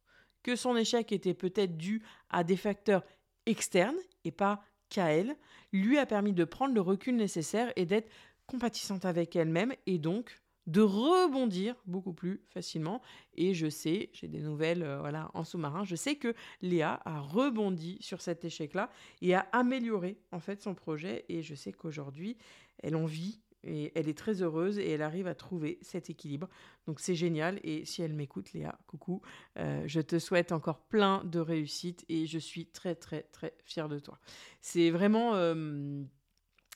que 0.48 0.56
son 0.56 0.78
échec 0.78 1.12
était 1.12 1.34
peut-être 1.34 1.76
dû 1.76 2.02
à 2.30 2.42
des 2.42 2.56
facteurs 2.56 3.04
externes 3.44 3.98
et 4.24 4.30
pas 4.30 4.64
qu'à 4.88 5.12
elle, 5.12 5.36
lui 5.74 5.98
a 5.98 6.06
permis 6.06 6.32
de 6.32 6.44
prendre 6.44 6.72
le 6.72 6.80
recul 6.80 7.16
nécessaire 7.16 7.70
et 7.76 7.84
d'être 7.84 8.10
compatissante 8.46 9.04
avec 9.04 9.36
elle-même 9.36 9.74
et 9.84 9.98
donc 9.98 10.40
de 10.66 10.80
rebondir 10.80 11.74
beaucoup 11.84 12.14
plus 12.14 12.40
facilement. 12.48 13.02
Et 13.34 13.52
je 13.52 13.68
sais, 13.68 14.08
j'ai 14.14 14.26
des 14.26 14.40
nouvelles 14.40 14.82
euh, 14.82 15.00
voilà, 15.00 15.30
en 15.34 15.44
sous-marin, 15.44 15.84
je 15.84 15.96
sais 15.96 16.16
que 16.16 16.34
Léa 16.62 17.02
a 17.04 17.20
rebondi 17.20 17.98
sur 18.00 18.22
cet 18.22 18.42
échec-là 18.46 18.90
et 19.20 19.34
a 19.34 19.40
amélioré 19.52 20.16
en 20.32 20.40
fait 20.40 20.62
son 20.62 20.74
projet. 20.74 21.26
Et 21.28 21.42
je 21.42 21.54
sais 21.54 21.74
qu'aujourd'hui, 21.74 22.38
elle 22.82 22.96
en 22.96 23.04
vit 23.04 23.42
et 23.64 23.92
elle 23.94 24.08
est 24.08 24.16
très 24.16 24.42
heureuse 24.42 24.78
et 24.78 24.90
elle 24.90 25.02
arrive 25.02 25.26
à 25.26 25.34
trouver 25.34 25.78
cet 25.82 26.10
équilibre. 26.10 26.48
Donc 26.86 27.00
c'est 27.00 27.14
génial. 27.14 27.60
Et 27.62 27.84
si 27.84 28.02
elle 28.02 28.14
m'écoute, 28.14 28.52
Léa, 28.52 28.78
coucou, 28.86 29.20
euh, 29.58 29.82
je 29.86 30.00
te 30.00 30.18
souhaite 30.18 30.52
encore 30.52 30.80
plein 30.80 31.24
de 31.24 31.40
réussite 31.40 32.04
et 32.08 32.26
je 32.26 32.38
suis 32.38 32.66
très 32.66 32.94
très 32.94 33.22
très 33.22 33.54
fière 33.64 33.88
de 33.88 33.98
toi. 33.98 34.18
C'est 34.60 34.90
vraiment 34.90 35.34
euh, 35.34 36.02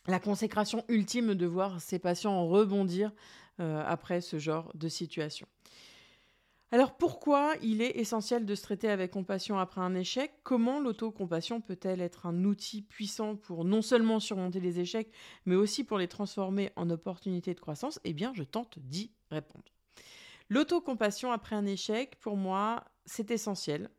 la 0.07 0.19
consécration 0.19 0.85
ultime 0.89 1.35
de 1.35 1.47
voir 1.47 1.81
ces 1.81 1.99
patients 1.99 2.47
rebondir 2.47 3.13
euh, 3.61 3.83
après 3.87 4.21
ce 4.21 4.39
genre 4.39 4.71
de 4.75 4.89
situation. 4.89 5.47
Alors 6.75 6.97
pourquoi 6.97 7.55
il 7.63 7.83
est 7.83 7.99
essentiel 7.99 8.47
de 8.47 8.55
se 8.55 8.63
traiter 8.63 8.89
avec 8.89 9.11
compassion 9.11 9.59
après 9.59 9.83
un 9.83 9.95
échec? 9.95 10.33
Comment 10.43 10.81
l'autocompassion 10.81 11.61
peut-elle 11.61 12.01
être 12.01 12.25
un 12.25 12.45
outil 12.45 12.81
puissant 12.81 13.37
pour 13.37 13.67
non 13.67 13.83
seulement 13.83 14.21
surmonter 14.21 14.59
les 14.59 14.81
échecs, 14.81 15.13
mais 15.45 15.55
aussi 15.55 15.85
pour 15.85 15.99
les 15.99 16.09
transformer 16.09 16.73
en 16.77 16.89
opportunités 16.89 17.53
de 17.53 17.61
croissance? 17.61 18.01
Eh 18.05 18.15
bien, 18.15 18.33
je 18.35 18.43
tente 18.43 18.79
d'y 18.79 19.13
répondre. 19.31 19.67
L'autocompassion 20.49 21.31
après 21.31 21.57
un 21.57 21.67
échec, 21.67 22.19
pour 22.21 22.39
moi, 22.39 22.85
c'est 23.05 23.31
essentiel 23.31 23.91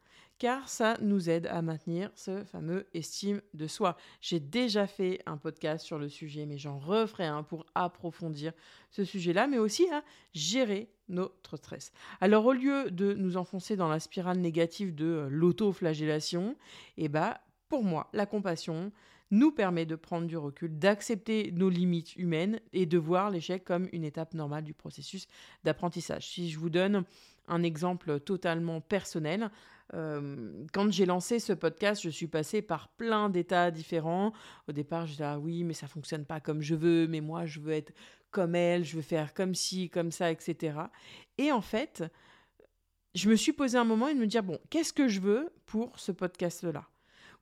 car 0.44 0.68
ça 0.68 0.98
nous 1.00 1.30
aide 1.30 1.48
à 1.48 1.62
maintenir 1.62 2.12
ce 2.16 2.44
fameux 2.44 2.86
estime 2.94 3.42
de 3.54 3.66
soi. 3.66 3.96
J'ai 4.20 4.42
déjà 4.42 4.88
fait 4.88 5.22
un 5.26 5.38
podcast 5.38 5.86
sur 5.86 5.98
le 5.98 6.10
sujet, 6.10 6.46
mais 6.46 6.58
j'en 6.58 6.80
referai 6.80 7.26
un 7.26 7.44
pour 7.44 7.66
approfondir 7.76 8.52
ce 8.92 9.06
sujet-là, 9.06 9.48
mais 9.48 9.58
aussi 9.58 9.88
à 9.90 10.04
gérer 10.34 10.90
notre 11.08 11.56
stress. 11.56 11.94
Alors 12.20 12.46
au 12.46 12.52
lieu 12.52 12.92
de 12.92 13.14
nous 13.14 13.38
enfoncer 13.38 13.78
dans 13.78 13.88
la 13.88 14.02
spirale 14.02 14.40
négative 14.40 14.94
de 14.94 15.06
euh, 15.06 15.28
l'autoflagellation, 15.30 16.58
eh 16.98 17.08
ben, 17.08 17.36
pour 17.70 17.86
moi, 17.86 18.10
la 18.12 18.26
compassion 18.26 18.92
nous 19.32 19.54
permet 19.54 19.86
de 19.86 19.96
prendre 19.96 20.28
du 20.28 20.36
recul, 20.36 20.78
d'accepter 20.78 21.54
nos 21.54 21.70
limites 21.70 22.18
humaines 22.18 22.60
et 22.74 22.86
de 22.86 22.98
voir 22.98 23.32
l'échec 23.32 23.64
comme 23.64 23.88
une 23.94 24.04
étape 24.04 24.34
normale 24.34 24.66
du 24.66 24.74
processus 24.74 25.26
d'apprentissage. 25.64 26.28
Si 26.28 26.52
je 26.52 26.60
vous 26.60 26.70
donne 26.70 27.06
un 27.48 27.64
exemple 27.64 28.20
totalement 28.20 28.82
personnel, 28.82 29.50
euh, 29.94 30.66
quand 30.74 30.92
j'ai 30.92 31.06
lancé 31.06 31.40
ce 31.40 31.54
podcast, 31.54 32.02
je 32.02 32.10
suis 32.10 32.28
passée 32.28 32.62
par 32.62 32.90
plein 32.90 33.30
d'états 33.30 33.72
différents. 33.72 34.34
Au 34.68 34.72
départ, 34.72 35.06
je 35.06 35.12
disais 35.12 35.24
ah 35.24 35.40
oui, 35.40 35.63
mais 35.63 35.74
ça 35.74 35.88
fonctionne 35.88 36.25
pas 36.25 36.40
comme 36.40 36.62
je 36.62 36.75
veux, 36.75 37.08
mais 37.08 37.22
moi 37.22 37.46
je 37.46 37.60
veux 37.60 37.74
être 37.74 37.94
comme 38.32 38.56
elle, 38.56 38.84
je 38.84 38.96
veux 38.96 39.02
faire 39.02 39.34
comme 39.34 39.54
ci, 39.54 39.90
comme 39.90 40.12
ça, 40.12 40.32
etc. 40.32 40.78
Et 41.38 41.52
en 41.52 41.62
fait, 41.62 42.04
je 43.13 43.30
me 43.30 43.36
suis 43.36 43.54
posé 43.54 43.78
un 43.78 43.84
moment 43.84 44.08
et 44.08 44.16
me 44.16 44.25
dire 44.25 44.44
bon, 44.44 44.60
qu'est-ce 44.70 44.94
que 44.94 45.08
je 45.08 45.20
veux 45.20 45.54
pour 45.66 46.00
ce 46.00 46.12
podcast-là? 46.12 46.88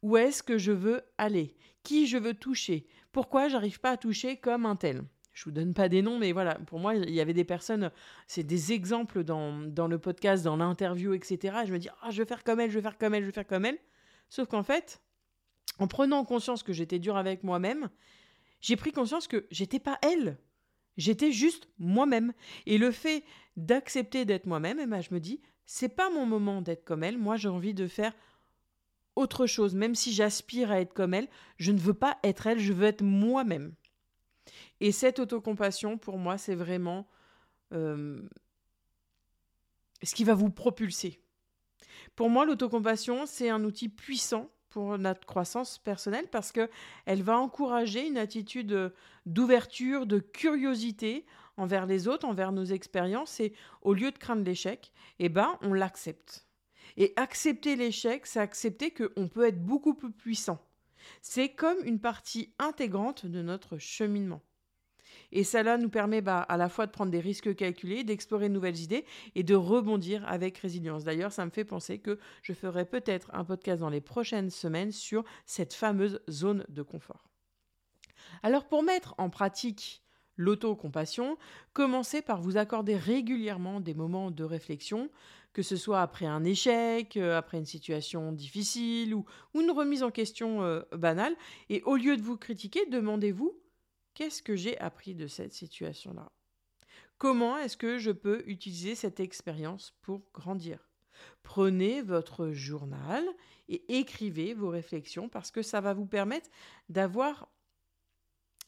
Où 0.01 0.17
est-ce 0.17 0.43
que 0.43 0.57
je 0.57 0.71
veux 0.71 1.01
aller? 1.17 1.55
Qui 1.83 2.07
je 2.07 2.17
veux 2.17 2.33
toucher? 2.33 2.87
Pourquoi 3.11 3.47
j'arrive 3.47 3.79
pas 3.79 3.91
à 3.91 3.97
toucher 3.97 4.37
comme 4.37 4.65
un 4.65 4.75
tel? 4.75 5.03
Je 5.33 5.45
vous 5.45 5.51
donne 5.51 5.73
pas 5.73 5.89
des 5.89 6.01
noms, 6.01 6.19
mais 6.19 6.31
voilà, 6.31 6.55
pour 6.55 6.79
moi, 6.79 6.95
il 6.95 7.09
y 7.09 7.21
avait 7.21 7.33
des 7.33 7.43
personnes, 7.43 7.91
c'est 8.27 8.43
des 8.43 8.73
exemples 8.73 9.23
dans, 9.23 9.53
dans, 9.53 9.87
le 9.87 9.97
podcast, 9.97 10.43
dans 10.43 10.57
l'interview, 10.57 11.13
etc. 11.13 11.59
je 11.65 11.73
me 11.73 11.79
dis, 11.79 11.89
ah, 12.01 12.11
je 12.11 12.21
vais 12.21 12.27
faire 12.27 12.43
comme 12.43 12.59
elle, 12.59 12.69
je 12.69 12.75
vais 12.75 12.81
faire 12.81 12.97
comme 12.97 13.13
elle, 13.13 13.21
je 13.21 13.27
vais 13.27 13.33
faire 13.33 13.47
comme 13.47 13.65
elle. 13.65 13.79
Sauf 14.29 14.47
qu'en 14.47 14.63
fait, 14.63 15.01
en 15.79 15.87
prenant 15.87 16.25
conscience 16.25 16.63
que 16.63 16.73
j'étais 16.73 16.99
dur 16.99 17.15
avec 17.15 17.43
moi-même, 17.43 17.89
j'ai 18.59 18.75
pris 18.75 18.91
conscience 18.91 19.27
que 19.27 19.47
j'étais 19.51 19.79
pas 19.79 19.97
elle. 20.01 20.37
J'étais 20.97 21.31
juste 21.31 21.67
moi-même. 21.79 22.33
Et 22.65 22.77
le 22.77 22.91
fait 22.91 23.23
d'accepter 23.57 24.25
d'être 24.25 24.45
moi-même, 24.45 24.79
eh 24.79 24.85
ben, 24.85 25.01
je 25.01 25.13
me 25.13 25.19
dis, 25.19 25.41
c'est 25.65 25.95
pas 25.95 26.09
mon 26.09 26.25
moment 26.25 26.61
d'être 26.61 26.83
comme 26.83 27.03
elle. 27.03 27.17
Moi, 27.17 27.37
j'ai 27.37 27.47
envie 27.47 27.73
de 27.73 27.87
faire 27.87 28.13
autre 29.15 29.47
chose. 29.47 29.73
Même 29.75 29.95
si 29.95 30.13
j'aspire 30.13 30.71
à 30.71 30.79
être 30.81 30.93
comme 30.93 31.13
elle, 31.13 31.27
je 31.57 31.71
ne 31.71 31.79
veux 31.79 31.93
pas 31.93 32.19
être 32.23 32.47
elle, 32.47 32.59
je 32.59 32.73
veux 32.73 32.85
être 32.85 33.03
moi-même. 33.03 33.73
Et 34.81 34.91
cette 34.91 35.19
autocompassion, 35.19 35.99
pour 35.99 36.17
moi, 36.17 36.39
c'est 36.39 36.55
vraiment 36.55 37.07
euh, 37.71 38.19
ce 40.01 40.15
qui 40.15 40.23
va 40.23 40.33
vous 40.33 40.49
propulser. 40.49 41.21
Pour 42.15 42.31
moi, 42.31 42.45
l'autocompassion, 42.45 43.27
c'est 43.27 43.51
un 43.51 43.63
outil 43.63 43.89
puissant 43.89 44.49
pour 44.69 44.97
notre 44.97 45.27
croissance 45.27 45.77
personnelle 45.77 46.27
parce 46.31 46.51
que 46.51 46.67
elle 47.05 47.21
va 47.21 47.37
encourager 47.37 48.07
une 48.07 48.17
attitude 48.17 48.91
d'ouverture, 49.27 50.07
de 50.07 50.17
curiosité 50.17 51.27
envers 51.57 51.85
les 51.85 52.07
autres, 52.07 52.25
envers 52.25 52.51
nos 52.51 52.65
expériences 52.65 53.39
et 53.39 53.53
au 53.83 53.93
lieu 53.93 54.11
de 54.11 54.17
craindre 54.17 54.43
l'échec, 54.43 54.91
eh 55.19 55.29
ben 55.29 55.59
on 55.61 55.73
l'accepte. 55.73 56.47
Et 56.97 57.13
accepter 57.17 57.75
l'échec, 57.75 58.25
c'est 58.25 58.39
accepter 58.39 58.91
qu'on 58.91 59.27
peut 59.27 59.45
être 59.45 59.63
beaucoup 59.63 59.93
plus 59.93 60.11
puissant. 60.11 60.59
C'est 61.21 61.49
comme 61.49 61.77
une 61.83 61.99
partie 61.99 62.53
intégrante 62.57 63.27
de 63.27 63.41
notre 63.43 63.77
cheminement. 63.77 64.41
Et 65.31 65.43
cela 65.43 65.77
nous 65.77 65.89
permet 65.89 66.21
bah, 66.21 66.41
à 66.41 66.57
la 66.57 66.69
fois 66.69 66.85
de 66.85 66.91
prendre 66.91 67.11
des 67.11 67.19
risques 67.19 67.55
calculés, 67.55 68.03
d'explorer 68.03 68.49
de 68.49 68.53
nouvelles 68.53 68.79
idées 68.79 69.05
et 69.35 69.43
de 69.43 69.55
rebondir 69.55 70.27
avec 70.27 70.57
résilience. 70.57 71.03
D'ailleurs, 71.03 71.31
ça 71.31 71.45
me 71.45 71.51
fait 71.51 71.65
penser 71.65 71.99
que 71.99 72.19
je 72.41 72.53
ferai 72.53 72.85
peut-être 72.85 73.29
un 73.33 73.43
podcast 73.43 73.79
dans 73.79 73.89
les 73.89 74.01
prochaines 74.01 74.49
semaines 74.49 74.91
sur 74.91 75.23
cette 75.45 75.73
fameuse 75.73 76.21
zone 76.29 76.65
de 76.69 76.81
confort. 76.81 77.29
Alors 78.43 78.65
pour 78.65 78.83
mettre 78.83 79.15
en 79.17 79.29
pratique 79.29 80.03
l'autocompassion, 80.37 81.37
commencez 81.73 82.21
par 82.21 82.41
vous 82.41 82.57
accorder 82.57 82.95
régulièrement 82.95 83.79
des 83.79 83.93
moments 83.93 84.31
de 84.31 84.43
réflexion, 84.43 85.09
que 85.53 85.61
ce 85.61 85.75
soit 85.75 86.01
après 86.01 86.25
un 86.25 86.43
échec, 86.43 87.17
euh, 87.17 87.37
après 87.37 87.57
une 87.57 87.65
situation 87.65 88.31
difficile 88.31 89.13
ou, 89.13 89.25
une 89.53 89.71
remise 89.71 90.03
en 90.03 90.11
question 90.11 90.63
euh, 90.63 90.81
banale. 90.93 91.35
Et 91.69 91.83
au 91.83 91.95
lieu 91.95 92.17
de 92.17 92.21
vous 92.21 92.37
critiquer, 92.37 92.85
demandez-vous 92.87 93.60
Qu'est-ce 94.13 94.43
que 94.43 94.55
j'ai 94.55 94.77
appris 94.79 95.15
de 95.15 95.27
cette 95.27 95.53
situation-là? 95.53 96.31
Comment 97.17 97.57
est-ce 97.57 97.77
que 97.77 97.97
je 97.97 98.11
peux 98.11 98.43
utiliser 98.47 98.95
cette 98.95 99.19
expérience 99.19 99.93
pour 100.01 100.23
grandir? 100.33 100.89
Prenez 101.43 102.01
votre 102.01 102.49
journal 102.49 103.23
et 103.69 103.99
écrivez 103.99 104.53
vos 104.53 104.69
réflexions 104.69 105.29
parce 105.29 105.51
que 105.51 105.61
ça 105.61 105.81
va 105.81 105.93
vous 105.93 106.05
permettre 106.05 106.49
d'avoir 106.89 107.47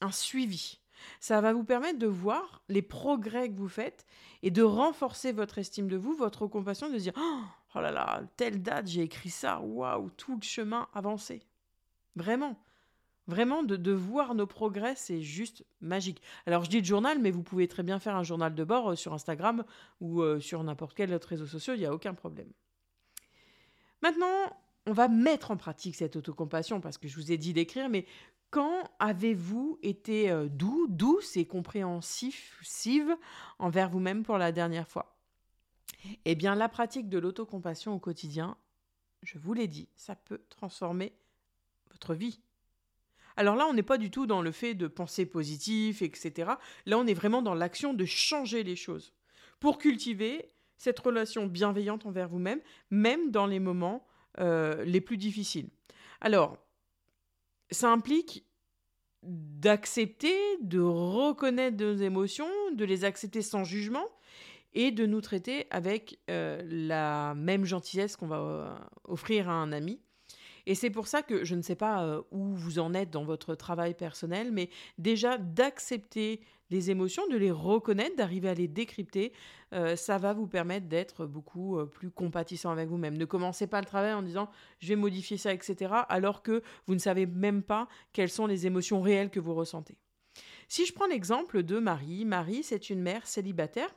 un 0.02 0.12
suivi. 0.12 0.80
Ça 1.20 1.42
va 1.42 1.54
vous 1.54 1.64
permettre 1.64 2.00
de 2.00 2.08
voir 2.08 2.64
les 2.70 2.82
progrès 2.82 3.50
que 3.50 3.58
vous 3.58 3.68
faites 3.68 4.06
et 4.42 4.52
de 4.52 4.62
renforcer 4.62 5.32
votre 5.32 5.58
estime 5.58 5.88
de 5.88 5.98
vous, 5.98 6.16
votre 6.16 6.48
compassion, 6.48 6.90
de 6.90 6.98
dire 6.98 7.14
Oh 7.76 7.80
là 7.80 7.92
là, 7.92 8.22
telle 8.38 8.62
date, 8.62 8.88
j'ai 8.88 9.02
écrit 9.02 9.32
ça, 9.32 9.60
waouh, 9.62 10.10
tout 10.12 10.36
le 10.36 10.44
chemin 10.44 10.88
avancé. 10.94 11.42
Vraiment. 12.16 12.60
Vraiment, 13.28 13.64
de, 13.64 13.92
voir 13.92 14.36
nos 14.36 14.48
progrès, 14.48 14.96
c'est 14.98 15.22
juste 15.22 15.66
magique. 15.80 16.22
Alors, 16.46 16.66
je 16.66 16.70
dis 16.70 16.82
de 16.82 16.86
journal, 16.86 17.20
mais 17.20 17.32
vous 17.32 17.44
pouvez 17.44 17.70
très 17.70 17.84
bien 17.84 17.98
faire 18.00 18.18
un 18.18 18.24
journal 18.24 18.54
de 18.54 18.64
bord 18.66 18.92
euh, 18.92 18.96
sur 18.96 19.14
Instagram 19.14 19.64
ou 20.02 20.22
euh, 20.22 20.42
sur 20.42 20.62
n'importe 20.62 20.94
quel 20.94 21.14
autre 21.14 21.30
réseau 21.30 21.48
social, 21.48 21.78
il 21.78 21.80
n'y 21.80 21.86
a 21.86 21.94
aucun 21.94 22.14
problème. 22.14 22.52
Maintenant, 24.02 24.58
on 24.86 24.92
va 24.92 25.08
mettre 25.08 25.52
en 25.52 25.58
pratique 25.58 25.96
cette 25.96 26.18
autocompassion 26.18 26.82
parce 26.82 26.98
que 26.98 27.08
je 27.08 27.16
vous 27.16 27.32
ai 27.32 27.38
dit 27.38 27.54
d'écrire, 27.54 27.88
mais 27.88 28.06
quand 28.50 28.84
avez-vous 29.00 29.80
été 29.82 30.30
euh, 30.30 30.50
doux, 30.50 30.88
douce 30.90 31.38
et 31.38 31.46
compréhensif 31.46 32.62
envers 33.58 33.90
vous-même 33.90 34.24
pour 34.24 34.38
la 34.38 34.52
dernière 34.52 34.88
fois? 34.90 35.16
Eh 36.26 36.36
bien, 36.36 36.56
la 36.56 36.68
pratique 36.68 37.08
de 37.08 37.18
l'autocompassion 37.18 37.94
au 37.94 38.00
quotidien, 38.00 38.58
je 39.22 39.38
vous 39.38 39.54
l'ai 39.54 39.70
dit, 39.70 39.88
ça 39.96 40.16
peut 40.16 40.42
transformer 40.50 41.14
votre 41.90 42.14
vie. 42.14 42.42
Alors 43.38 43.56
là, 43.56 43.66
on 43.68 43.74
n'est 43.74 43.84
pas 43.84 43.98
du 43.98 44.12
tout 44.12 44.26
dans 44.26 44.42
le 44.42 44.52
fait 44.52 44.74
de 44.74 44.88
penser 44.88 45.26
positif, 45.26 46.02
etc. 46.02 46.52
Là, 46.86 46.98
on 46.98 47.08
est 47.08 47.14
vraiment 47.14 47.42
dans 47.42 47.54
l'action 47.54 47.94
de 47.94 48.06
changer 48.06 48.64
les 48.64 48.76
choses 48.76 49.14
pour 49.60 49.78
cultiver 49.78 50.48
cette 50.78 51.00
relation 51.00 51.48
bienveillante 51.48 52.06
envers 52.06 52.28
vous-même, 52.28 52.60
même 52.92 53.32
dans 53.32 53.46
les 53.46 53.60
moments 53.60 54.06
euh, 54.40 54.84
les 54.84 55.02
plus 55.02 55.18
difficiles. 55.18 55.70
Alors, 56.20 56.58
ça 57.72 57.90
implique 57.90 58.46
d'accepter, 59.24 60.36
de 60.62 60.80
reconnaître 60.80 61.78
nos 61.78 61.96
émotions, 61.96 62.50
de 62.74 62.86
les 62.86 63.06
accepter 63.06 63.42
sans 63.42 63.64
jugement 63.64 64.06
et 64.74 64.92
de 64.92 65.06
nous 65.06 65.22
traiter 65.22 65.68
avec 65.70 66.20
euh, 66.30 66.62
la 66.66 67.34
même 67.36 67.64
gentillesse 67.64 68.16
qu'on 68.16 68.28
va 68.28 68.40
euh, 68.40 68.76
offrir 69.06 69.50
à 69.50 69.54
un 69.54 69.72
ami. 69.72 70.02
Et 70.66 70.76
c'est 70.76 70.90
pour 70.90 71.08
ça 71.08 71.22
que 71.22 71.44
je 71.44 71.56
ne 71.56 71.62
sais 71.62 71.76
pas 71.76 72.04
euh, 72.04 72.22
où 72.32 72.56
vous 72.56 72.80
en 72.80 72.94
êtes 72.94 73.10
dans 73.10 73.26
votre 73.26 73.56
travail 73.56 73.94
personnel, 73.94 74.52
mais 74.52 74.70
déjà 74.98 75.38
d'accepter 75.38 76.42
les 76.70 76.90
émotions, 76.90 77.28
de 77.28 77.38
les 77.38 77.52
reconnaître, 77.52 78.16
d'arriver 78.16 78.50
à 78.50 78.54
les 78.54 78.68
décrypter, 78.68 79.34
euh, 79.74 79.96
ça 79.96 80.18
va 80.18 80.34
vous 80.34 80.48
permettre 80.48 80.88
d'être 80.88 81.26
beaucoup 81.26 81.78
euh, 81.78 81.86
plus 81.86 82.10
compatissant 82.10 82.72
avec 82.72 82.88
vous-même. 82.88 83.18
Ne 83.18 83.26
commencez 83.26 83.68
pas 83.68 83.80
le 83.80 83.86
travail 83.86 84.14
en 84.14 84.22
disant 84.22 84.50
je 84.80 84.88
vais 84.88 84.96
modifier 84.96 85.38
ça, 85.38 85.54
etc., 85.54 85.94
alors 86.10 86.42
que 86.42 86.64
vous 86.88 86.94
ne 86.94 87.00
savez 87.00 87.26
même 87.26 87.62
pas 87.62 87.88
quelles 88.14 88.30
sont 88.30 88.48
les 88.48 88.66
émotions 88.66 89.02
réelles 89.02 89.30
que 89.30 89.40
vous 89.40 89.54
ressentez. 89.54 89.98
Si 90.68 90.86
je 90.86 90.94
prends 90.94 91.08
l'exemple 91.08 91.62
de 91.62 91.78
Marie, 91.78 92.26
Marie, 92.26 92.64
c'est 92.64 92.90
une 92.90 93.02
mère 93.02 93.28
célibataire 93.28 93.94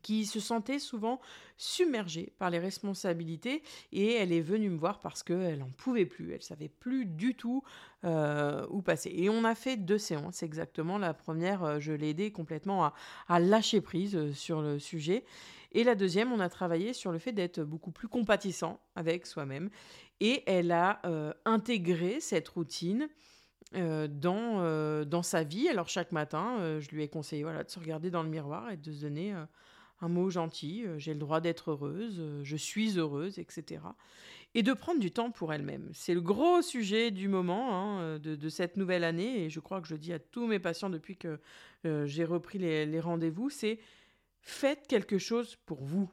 qui 0.00 0.24
se 0.24 0.40
sentait 0.40 0.78
souvent 0.78 1.20
submergée 1.56 2.32
par 2.38 2.50
les 2.50 2.58
responsabilités 2.58 3.62
et 3.92 4.14
elle 4.14 4.32
est 4.32 4.40
venue 4.40 4.70
me 4.70 4.78
voir 4.78 5.00
parce 5.00 5.22
qu'elle 5.22 5.58
n'en 5.58 5.70
pouvait 5.70 6.06
plus, 6.06 6.32
elle 6.32 6.42
savait 6.42 6.68
plus 6.68 7.06
du 7.06 7.34
tout 7.34 7.62
euh, 8.04 8.66
où 8.70 8.82
passer. 8.82 9.12
Et 9.14 9.30
on 9.30 9.44
a 9.44 9.54
fait 9.54 9.76
deux 9.76 9.98
séances 9.98 10.42
exactement. 10.42 10.98
La 10.98 11.14
première, 11.14 11.62
euh, 11.62 11.78
je 11.78 11.92
l'ai 11.92 12.10
aidée 12.10 12.32
complètement 12.32 12.92
à, 13.28 13.38
lâcher 13.38 13.80
prise 13.80 14.16
euh, 14.16 14.32
sur 14.32 14.60
le 14.60 14.80
sujet. 14.80 15.24
Et 15.70 15.84
la 15.84 15.94
deuxième, 15.94 16.32
on 16.32 16.40
a 16.40 16.48
travaillé 16.48 16.94
sur 16.94 17.12
le 17.12 17.20
fait 17.20 17.30
d'être 17.30 17.62
beaucoup 17.62 17.92
plus 17.92 18.08
compatissant 18.08 18.80
avec 18.96 19.24
soi-même. 19.24 19.70
Et 20.18 20.42
elle 20.46 20.70
a 20.70 21.00
intégré 21.44 22.20
cette 22.20 22.48
routine 22.48 23.08
dans, 23.72 25.04
dans 25.04 25.22
sa 25.22 25.42
vie. 25.42 25.68
Alors 25.68 25.88
chaque 25.88 26.12
matin, 26.12 26.78
je 26.78 26.88
lui 26.90 27.02
ai 27.02 27.08
conseillé 27.08 27.42
voilà, 27.42 27.64
de 27.64 27.70
se 27.70 27.80
regarder 27.80 28.10
dans 28.10 28.22
le 28.22 28.28
miroir 28.28 28.70
et 28.70 28.76
de 28.76 28.92
se 28.92 29.00
donner 29.00 29.34
un 30.02 30.08
mot 30.08 30.28
gentil, 30.30 30.84
euh, 30.84 30.98
j'ai 30.98 31.14
le 31.14 31.18
droit 31.18 31.40
d'être 31.40 31.70
heureuse, 31.70 32.16
euh, 32.18 32.40
je 32.42 32.56
suis 32.56 32.98
heureuse, 32.98 33.38
etc. 33.38 33.80
Et 34.54 34.62
de 34.62 34.72
prendre 34.72 35.00
du 35.00 35.12
temps 35.12 35.30
pour 35.30 35.52
elle-même. 35.52 35.88
C'est 35.94 36.12
le 36.12 36.20
gros 36.20 36.60
sujet 36.60 37.10
du 37.12 37.28
moment 37.28 37.74
hein, 37.74 38.00
euh, 38.02 38.18
de, 38.18 38.48
cette 38.48 38.76
nouvelle 38.76 39.04
année, 39.04 39.44
et 39.44 39.50
je 39.50 39.60
crois 39.60 39.80
que 39.80 39.86
je 39.86 39.94
dis 39.94 40.12
à 40.12 40.18
tous 40.18 40.46
mes 40.46 40.58
patients 40.58 40.90
depuis 40.90 41.16
que 41.16 41.40
j'ai 42.04 42.24
repris 42.24 42.58
les, 42.58 43.00
rendez-vous, 43.00 43.50
c'est 43.50 43.80
faites 44.40 44.86
quelque 44.86 45.18
chose 45.18 45.56
pour 45.66 45.82
vous. 45.82 46.08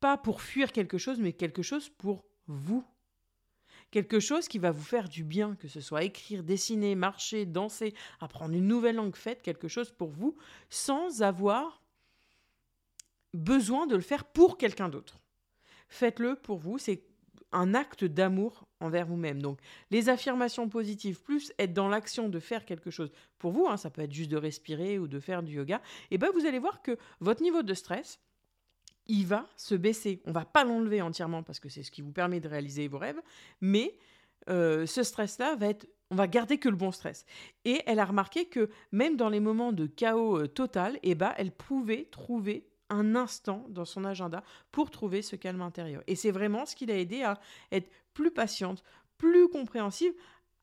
Pas 0.00 0.16
pour 0.16 0.40
fuir 0.40 0.72
quelque 0.72 0.96
chose, 0.96 1.18
mais 1.18 1.32
quelque 1.32 1.62
chose 1.62 1.88
pour 1.88 2.24
vous 2.46 2.84
quelque 3.92 4.20
chose 4.20 4.48
qui 4.48 4.58
va 4.58 4.72
vous 4.72 4.82
faire 4.82 5.08
du 5.08 5.22
bien, 5.22 5.54
que 5.54 5.68
ce 5.68 5.80
soit 5.80 6.02
écrire, 6.02 6.42
dessiner, 6.42 6.94
marcher, 6.94 7.46
danser, 7.46 7.94
apprendre 8.20 8.54
une 8.54 8.66
nouvelle 8.66 8.96
langue, 8.96 9.14
faites 9.14 9.42
quelque 9.42 9.68
chose 9.68 9.90
pour 9.90 10.10
vous 10.10 10.36
sans 10.68 11.22
avoir 11.22 11.80
besoin 13.36 13.86
de 13.86 13.94
le 13.94 14.02
faire 14.02 14.24
pour 14.24 14.58
quelqu'un 14.58 14.88
d'autre. 14.88 15.20
Faites-le 15.88 16.36
pour 16.36 16.58
vous, 16.58 16.78
c'est 16.78 17.02
un 17.52 17.74
acte 17.74 18.04
d'amour 18.04 18.66
envers 18.80 19.06
vous-même. 19.06 19.40
Donc 19.40 19.60
les 19.90 20.08
affirmations 20.08 20.68
positives, 20.68 21.22
plus 21.22 21.52
être 21.58 21.72
dans 21.72 21.88
l'action 21.88 22.28
de 22.28 22.40
faire 22.40 22.64
quelque 22.64 22.90
chose 22.90 23.10
pour 23.38 23.52
vous, 23.52 23.66
hein, 23.66 23.76
ça 23.76 23.90
peut 23.90 24.02
être 24.02 24.12
juste 24.12 24.30
de 24.30 24.36
respirer 24.36 24.98
ou 24.98 25.06
de 25.06 25.20
faire 25.20 25.42
du 25.42 25.54
yoga, 25.54 25.80
et 26.10 26.18
ben 26.18 26.30
vous 26.34 26.46
allez 26.46 26.58
voir 26.58 26.82
que 26.82 26.96
votre 27.20 27.42
niveau 27.42 27.62
de 27.62 27.74
stress, 27.74 28.18
il 29.06 29.26
va 29.26 29.46
se 29.56 29.76
baisser. 29.76 30.20
On 30.26 30.32
va 30.32 30.44
pas 30.44 30.64
l'enlever 30.64 31.00
entièrement 31.00 31.44
parce 31.44 31.60
que 31.60 31.68
c'est 31.68 31.84
ce 31.84 31.92
qui 31.92 32.02
vous 32.02 32.10
permet 32.10 32.40
de 32.40 32.48
réaliser 32.48 32.88
vos 32.88 32.98
rêves, 32.98 33.20
mais 33.60 33.96
euh, 34.48 34.84
ce 34.86 35.02
stress-là 35.02 35.54
va 35.56 35.68
être 35.68 35.86
on 36.10 36.14
va 36.14 36.28
garder 36.28 36.58
que 36.58 36.68
le 36.68 36.76
bon 36.76 36.92
stress. 36.92 37.24
Et 37.64 37.82
elle 37.86 37.98
a 37.98 38.04
remarqué 38.04 38.44
que 38.44 38.70
même 38.92 39.16
dans 39.16 39.28
les 39.28 39.40
moments 39.40 39.72
de 39.72 39.86
chaos 39.86 40.38
euh, 40.38 40.46
total, 40.46 40.98
eh 41.02 41.16
ben, 41.16 41.32
elle 41.36 41.50
pouvait 41.50 42.04
trouver 42.04 42.68
un 42.90 43.14
instant 43.16 43.66
dans 43.68 43.84
son 43.84 44.04
agenda 44.04 44.42
pour 44.72 44.90
trouver 44.90 45.22
ce 45.22 45.36
calme 45.36 45.62
intérieur. 45.62 46.02
Et 46.06 46.16
c'est 46.16 46.30
vraiment 46.30 46.66
ce 46.66 46.76
qui 46.76 46.86
l'a 46.86 46.98
aidé 46.98 47.22
à 47.22 47.40
être 47.72 47.90
plus 48.14 48.30
patiente, 48.30 48.82
plus 49.18 49.48
compréhensive 49.48 50.12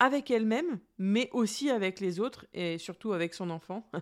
avec 0.00 0.30
elle-même, 0.30 0.80
mais 0.98 1.30
aussi 1.32 1.70
avec 1.70 2.00
les 2.00 2.18
autres 2.18 2.46
et 2.52 2.78
surtout 2.78 3.12
avec 3.12 3.34
son 3.34 3.50
enfant. 3.50 3.88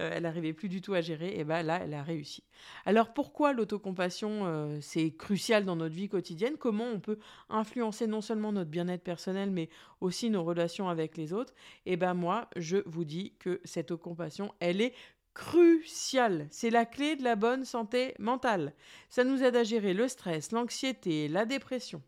Euh, 0.00 0.10
elle 0.14 0.22
n'arrivait 0.22 0.52
plus 0.52 0.68
du 0.68 0.80
tout 0.80 0.94
à 0.94 1.00
gérer, 1.00 1.38
et 1.38 1.44
bien 1.44 1.62
là, 1.62 1.80
elle 1.82 1.92
a 1.94 2.02
réussi. 2.02 2.44
Alors 2.84 3.12
pourquoi 3.12 3.52
l'autocompassion, 3.52 4.46
euh, 4.46 4.78
c'est 4.80 5.10
crucial 5.10 5.64
dans 5.64 5.76
notre 5.76 5.94
vie 5.94 6.08
quotidienne? 6.08 6.56
Comment 6.56 6.86
on 6.86 7.00
peut 7.00 7.18
influencer 7.48 8.06
non 8.06 8.20
seulement 8.20 8.52
notre 8.52 8.70
bien-être 8.70 9.02
personnel, 9.02 9.50
mais 9.50 9.68
aussi 10.00 10.30
nos 10.30 10.44
relations 10.44 10.88
avec 10.88 11.16
les 11.16 11.32
autres? 11.32 11.52
Et 11.84 11.96
ben 11.96 12.14
moi, 12.14 12.48
je 12.56 12.78
vous 12.86 13.04
dis 13.04 13.34
que 13.38 13.60
cette 13.64 13.90
autocompassion, 13.90 14.54
elle 14.60 14.80
est 14.80 14.94
crucial. 15.34 16.46
C'est 16.50 16.70
la 16.70 16.84
clé 16.84 17.16
de 17.16 17.24
la 17.24 17.36
bonne 17.36 17.64
santé 17.64 18.14
mentale. 18.18 18.74
Ça 19.08 19.24
nous 19.24 19.42
aide 19.42 19.56
à 19.56 19.64
gérer 19.64 19.94
le 19.94 20.08
stress, 20.08 20.52
l'anxiété, 20.52 21.28
la 21.28 21.46
dépression. 21.46 22.02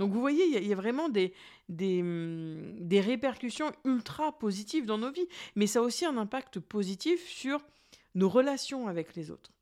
Donc 0.00 0.12
vous 0.12 0.20
voyez, 0.20 0.46
il 0.46 0.66
y, 0.66 0.72
a 0.72 0.76
vraiment 0.76 1.10
des, 1.10 1.34
hum, 1.68 2.74
des, 2.80 3.00
répercussions 3.00 3.70
ultra 3.84 4.38
positives 4.38 4.86
dans 4.86 4.96
nos 4.96 5.12
vies, 5.12 5.28
mais 5.56 5.66
ça 5.66 5.80
a 5.80 5.82
aussi 5.82 6.06
un 6.06 6.16
impact 6.16 6.58
positif 6.58 7.28
sur 7.28 7.60
nos 8.14 8.30
relations 8.30 8.88
avec 8.88 9.14
les 9.14 9.30
autres. 9.30 9.52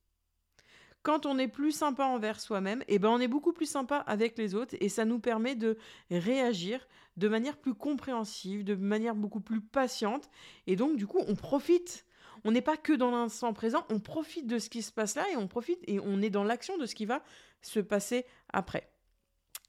quand 1.03 1.27
on 1.27 1.39
est 1.39 1.49
plus 1.49 1.73
sympa 1.73 2.05
envers 2.05 2.39
soi-même, 2.41 2.85
eh 2.87 2.99
ben 3.01 3.09
on 3.09 3.19
est 3.19 3.29
beaucoup 3.29 3.53
plus 3.53 3.69
sympa 3.69 3.97
avec 3.97 4.39
les 4.39 4.55
autres 4.55 4.77
et 4.81 4.89
ça 4.89 5.05
nous 5.05 5.19
permet 5.19 5.57
de 5.57 5.77
réagir 6.11 6.87
de 7.17 7.29
manière 7.29 7.57
plus 7.57 7.75
compréhensive, 7.75 8.63
de 8.63 8.75
manière 8.77 9.17
beaucoup 9.17 9.41
plus 9.41 9.61
patiente 9.61 10.31
et 10.69 10.77
donc 10.77 10.97
du 10.97 11.07
coup 11.07 11.21
on 11.27 11.35
profite. 11.35 12.05
On 12.45 12.53
n'est 12.53 12.63
pas 12.63 12.77
que 12.77 12.93
dans 12.93 13.11
l'instant 13.11 13.53
présent, 13.53 13.87
on 13.91 14.01
profite 14.01 14.47
de 14.47 14.59
ce 14.59 14.71
qui 14.71 14.83
se 14.83 14.93
passe 14.93 15.15
là 15.17 15.25
et 15.33 15.37
on 15.37 15.49
profite 15.49 15.81
et 15.87 16.01
on 16.01 16.21
est 16.23 16.31
dans 16.31 16.45
l'action 16.45 16.79
de 16.79 16.87
ce 16.87 16.95
qui 16.95 17.07
va 17.07 17.23
se 17.63 17.81
passer 17.81 18.25
après. 18.53 18.91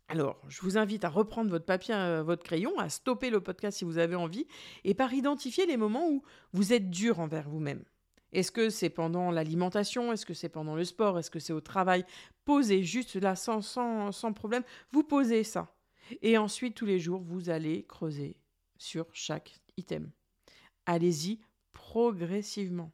Alors, 0.08 0.41
je 0.47 0.62
vous 0.62 0.77
invite 0.77 1.03
à 1.03 1.10
reprendre 1.10 1.51
votre 1.51 1.65
papier, 1.65 1.93
euh, 1.93 2.23
votre 2.23 2.43
crayon, 2.43 2.77
à 2.79 2.89
stopper 2.89 3.29
le 3.29 3.41
podcast 3.41 3.77
si 3.77 3.86
vous 3.86 3.99
avez 3.99 4.15
envie, 4.15 4.47
et 4.84 4.95
par 4.95 5.13
identifier 5.13 5.67
les 5.67 5.77
moments 5.77 6.10
où 6.10 6.23
vous 6.51 6.73
êtes 6.73 6.89
dur 6.89 7.19
envers 7.19 7.47
vous-même. 7.47 7.84
Est-ce 8.32 8.51
que 8.51 8.69
c'est 8.69 8.89
pendant 8.89 9.29
l'alimentation? 9.29 10.12
Est-ce 10.12 10.25
que 10.25 10.34
c'est 10.34 10.49
pendant 10.49 10.75
le 10.75 10.84
sport? 10.84 11.19
Est-ce 11.19 11.29
que 11.29 11.39
c'est 11.39 11.53
au 11.53 11.62
travail? 11.62 12.05
Posez 12.43 12.84
juste 12.84 13.15
là 13.15 13.36
sans, 13.36 13.62
sans, 13.62 14.12
sans 14.12 14.34
problème. 14.34 14.63
Vous 14.91 15.03
posez 15.03 15.43
ça. 15.43 15.75
Et 16.23 16.38
ensuite, 16.38 16.75
tous 16.75 16.86
les 16.86 16.99
jours, 16.99 17.21
vous 17.21 17.49
allez 17.49 17.86
creuser 17.86 18.38
sur 18.77 19.05
chaque 19.13 19.60
item. 19.77 20.12
Allez-y 20.88 21.39
progressivement. 21.73 22.91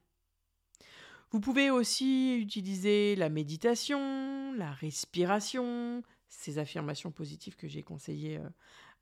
Vous 1.31 1.41
pouvez 1.41 1.69
aussi 1.69 2.39
utiliser 2.39 3.15
la 3.15 3.29
méditation, 3.29 4.53
la 4.53 4.71
respiration, 4.71 6.01
ces 6.29 6.57
affirmations 6.59 7.11
positives 7.11 7.55
que 7.55 7.67
j'ai 7.67 7.83
conseillées 7.83 8.38
euh, 8.38 8.47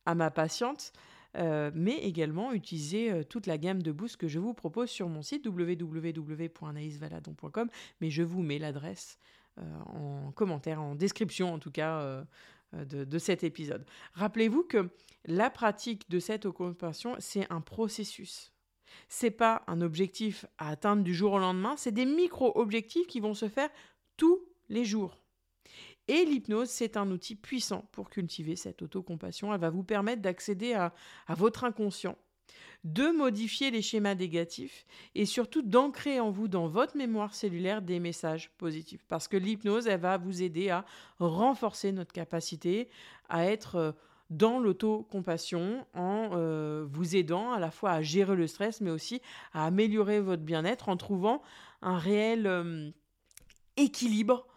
à 0.06 0.16
ma 0.16 0.32
patiente. 0.32 0.94
Euh, 1.36 1.72
mais 1.74 1.98
également 1.98 2.54
utiliser 2.54 3.12
euh, 3.12 3.24
toute 3.24 3.48
la 3.48 3.58
gamme 3.58 3.82
de 3.82 3.92
boosts 3.92 4.18
que 4.18 4.28
je 4.28 4.38
vous 4.38 4.54
propose 4.54 4.90
sur 4.90 5.10
mon 5.10 5.24
site 5.24 5.48
www.anaïsvaladon.com, 5.48 7.70
mais 8.02 8.12
je 8.12 8.22
vous 8.22 8.44
mets 8.44 8.60
l'adresse 8.60 9.18
en 9.58 10.32
commentaire, 10.32 10.82
en 10.82 10.96
description 10.96 11.54
en 11.54 11.60
tout 11.60 11.70
cas 11.70 12.24
de, 12.74 13.04
de, 13.04 13.20
cet 13.20 13.44
épisode. 13.44 13.86
Rappelez-vous 14.14 14.64
que 14.64 14.90
la 15.26 15.52
pratique 15.52 16.10
de 16.10 16.20
cette 16.20 16.48
occupation, 16.48 17.16
c'est 17.20 17.46
un 17.52 17.62
processus. 17.62 18.53
C'est 19.10 19.32
pas 19.32 19.64
un 19.68 19.82
objectif 19.82 20.46
à 20.58 20.70
atteindre 20.70 21.04
du 21.04 21.14
jour 21.14 21.34
au 21.34 21.40
lendemain, 21.40 21.76
c'est 21.78 21.92
des 21.92 22.06
micro-objectifs 22.06 23.08
qui 23.08 23.20
vont 23.20 23.34
se 23.34 23.48
faire 23.48 23.70
tous 24.18 24.42
les 24.70 24.86
jours. 24.86 25.18
Et 26.08 26.26
l'hypnose, 26.26 26.70
c'est 26.70 26.98
un 26.98 27.10
outil 27.12 27.36
puissant 27.36 27.88
pour 27.92 28.10
cultiver 28.10 28.56
cette 28.56 28.82
autocompassion. 28.82 29.54
Elle 29.54 29.62
va 29.62 29.70
vous 29.70 29.84
permettre 29.84 30.22
d'accéder 30.22 30.74
à, 30.74 30.94
votre 31.30 31.64
inconscient, 31.64 32.18
de 32.84 33.08
modifier 33.08 33.72
les 33.72 33.82
schémas 33.82 34.16
négatifs 34.16 34.86
et 35.16 35.26
surtout 35.26 35.62
d'ancrer 35.62 36.20
en 36.20 36.30
vous, 36.30 36.50
dans 36.50 36.68
votre 36.68 36.98
mémoire 36.98 37.34
cellulaire, 37.34 37.82
des 37.82 38.00
messages 38.00 38.52
positifs. 38.58 39.06
Parce 39.08 39.30
que 39.30 39.38
l'hypnose, 39.38 39.88
elle 39.88 40.02
va 40.02 40.18
vous 40.18 40.44
aider 40.44 40.70
à 40.70 40.86
renforcer 41.20 41.94
notre 41.94 42.12
capacité 42.12 42.90
à 43.30 43.46
être 43.46 43.76
euh, 43.76 43.92
dans 44.38 44.60
l'autocompassion 44.60 45.86
en 45.94 46.32
euh, 46.34 46.86
vous 46.90 47.16
aidant 47.16 47.52
à 47.52 47.60
la 47.60 47.72
fois 47.72 47.92
à 47.92 48.02
gérer 48.02 48.36
le 48.36 48.48
stress, 48.48 48.82
mais 48.82 48.92
aussi 48.92 49.22
à 49.54 49.66
améliorer 49.66 50.20
votre 50.20 50.44
bien-être 50.44 50.90
en 50.90 50.98
trouvant 50.98 51.42
un 51.82 51.98
réel 51.98 52.48
euh, 52.48 52.90
équilibre 53.78 54.48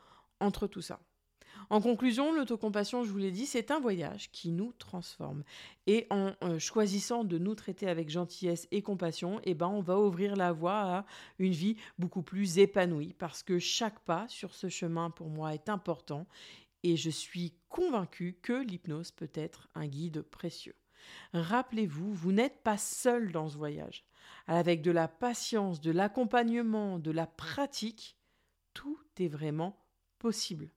entre 0.40 0.66
tout 0.66 0.82
ça. 0.82 1.00
En 1.68 1.80
conclusion, 1.80 2.32
l'autocompassion, 2.32 3.02
je 3.02 3.10
vous 3.10 3.18
l'ai 3.18 3.32
dit, 3.32 3.44
c'est 3.44 3.72
un 3.72 3.80
voyage 3.80 4.30
qui 4.30 4.52
nous 4.52 4.72
transforme. 4.78 5.42
Et 5.88 6.06
en 6.10 6.32
euh, 6.44 6.60
choisissant 6.60 7.24
de 7.24 7.38
nous 7.38 7.56
traiter 7.56 7.88
avec 7.88 8.08
gentillesse 8.08 8.68
et 8.70 8.82
compassion, 8.82 9.40
eh 9.42 9.54
ben, 9.54 9.66
on 9.66 9.80
va 9.80 9.98
ouvrir 9.98 10.36
la 10.36 10.52
voie 10.52 10.80
à 10.80 11.06
une 11.40 11.52
vie 11.52 11.76
beaucoup 11.98 12.22
plus 12.22 12.58
épanouie 12.58 13.14
parce 13.18 13.42
que 13.42 13.58
chaque 13.58 13.98
pas 14.00 14.26
sur 14.28 14.54
ce 14.54 14.68
chemin 14.68 15.10
pour 15.10 15.28
moi 15.28 15.54
est 15.54 15.68
important 15.68 16.26
et 16.82 16.96
je 16.96 17.10
suis 17.10 17.54
convaincue 17.68 18.38
que 18.42 18.52
l'hypnose 18.52 19.10
peut 19.10 19.30
être 19.34 19.68
un 19.74 19.86
guide 19.86 20.22
précieux. 20.22 20.76
Rappelez-vous, 21.32 22.12
vous, 22.12 22.32
n'êtes 22.32 22.62
pas 22.62 22.78
seul 22.78 23.32
dans 23.32 23.48
ce 23.48 23.56
voyage. 23.56 24.04
Avec 24.46 24.82
de 24.82 24.90
la 24.90 25.08
patience, 25.08 25.80
de 25.80 25.90
l'accompagnement, 25.90 26.98
de 26.98 27.10
la 27.10 27.26
pratique, 27.26 28.16
tout 28.74 28.98
est 29.18 29.28
vraiment 29.28 29.84
possible. 30.18 30.70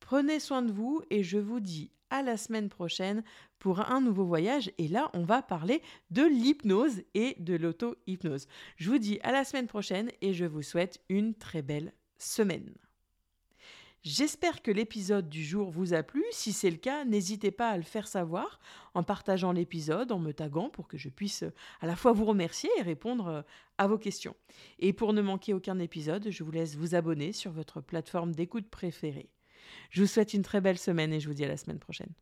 Prenez 0.00 0.40
soin 0.40 0.62
de 0.62 0.72
vous 0.72 1.02
et 1.10 1.22
je 1.22 1.38
vous 1.38 1.60
dis 1.60 1.90
à 2.10 2.22
la 2.22 2.36
semaine 2.36 2.68
prochaine 2.68 3.24
pour 3.58 3.80
un 3.80 4.00
nouveau 4.00 4.24
voyage. 4.24 4.70
Et 4.78 4.88
là, 4.88 5.10
on 5.14 5.24
va 5.24 5.42
parler 5.42 5.82
de 6.10 6.22
l'hypnose 6.22 7.02
et 7.14 7.36
de 7.38 7.54
l'auto-hypnose. 7.54 8.46
Je 8.76 8.90
vous 8.90 8.98
dis 8.98 9.18
à 9.22 9.32
la 9.32 9.44
semaine 9.44 9.66
prochaine 9.66 10.10
et 10.20 10.32
je 10.32 10.44
vous 10.44 10.62
souhaite 10.62 11.02
une 11.08 11.34
très 11.34 11.62
belle 11.62 11.92
semaine. 12.18 12.72
J'espère 14.06 14.62
que 14.62 14.70
l'épisode 14.70 15.28
du 15.28 15.44
jour 15.44 15.68
vous 15.72 15.92
a 15.92 16.04
plu. 16.04 16.22
Si 16.30 16.52
c'est 16.52 16.70
le 16.70 16.76
cas, 16.76 17.04
n'hésitez 17.04 17.50
pas 17.50 17.70
à 17.70 17.76
le 17.76 17.82
faire 17.82 18.06
savoir 18.06 18.60
en 18.94 19.02
partageant 19.02 19.50
l'épisode, 19.50 20.12
en 20.12 20.20
me 20.20 20.30
taguant 20.30 20.70
pour 20.70 20.86
que 20.86 20.96
je 20.96 21.08
puisse 21.08 21.42
à 21.80 21.88
la 21.88 21.96
fois 21.96 22.12
vous 22.12 22.24
remercier 22.24 22.70
et 22.78 22.82
répondre 22.82 23.44
à 23.78 23.86
vos 23.88 23.98
questions. 23.98 24.36
Et 24.78 24.92
pour 24.92 25.12
ne 25.12 25.22
manquer 25.22 25.54
aucun 25.54 25.80
épisode, 25.80 26.30
je 26.30 26.44
vous 26.44 26.52
laisse 26.52 26.76
vous 26.76 26.94
abonner 26.94 27.32
sur 27.32 27.50
votre 27.50 27.80
plateforme 27.80 28.32
d'écoute 28.32 28.70
préférée. 28.70 29.28
Je 29.90 30.02
vous 30.02 30.06
souhaite 30.06 30.34
une 30.34 30.42
très 30.42 30.60
belle 30.60 30.78
semaine 30.78 31.12
et 31.12 31.18
je 31.18 31.26
vous 31.26 31.34
dis 31.34 31.44
à 31.44 31.48
la 31.48 31.56
semaine 31.56 31.80
prochaine. 31.80 32.14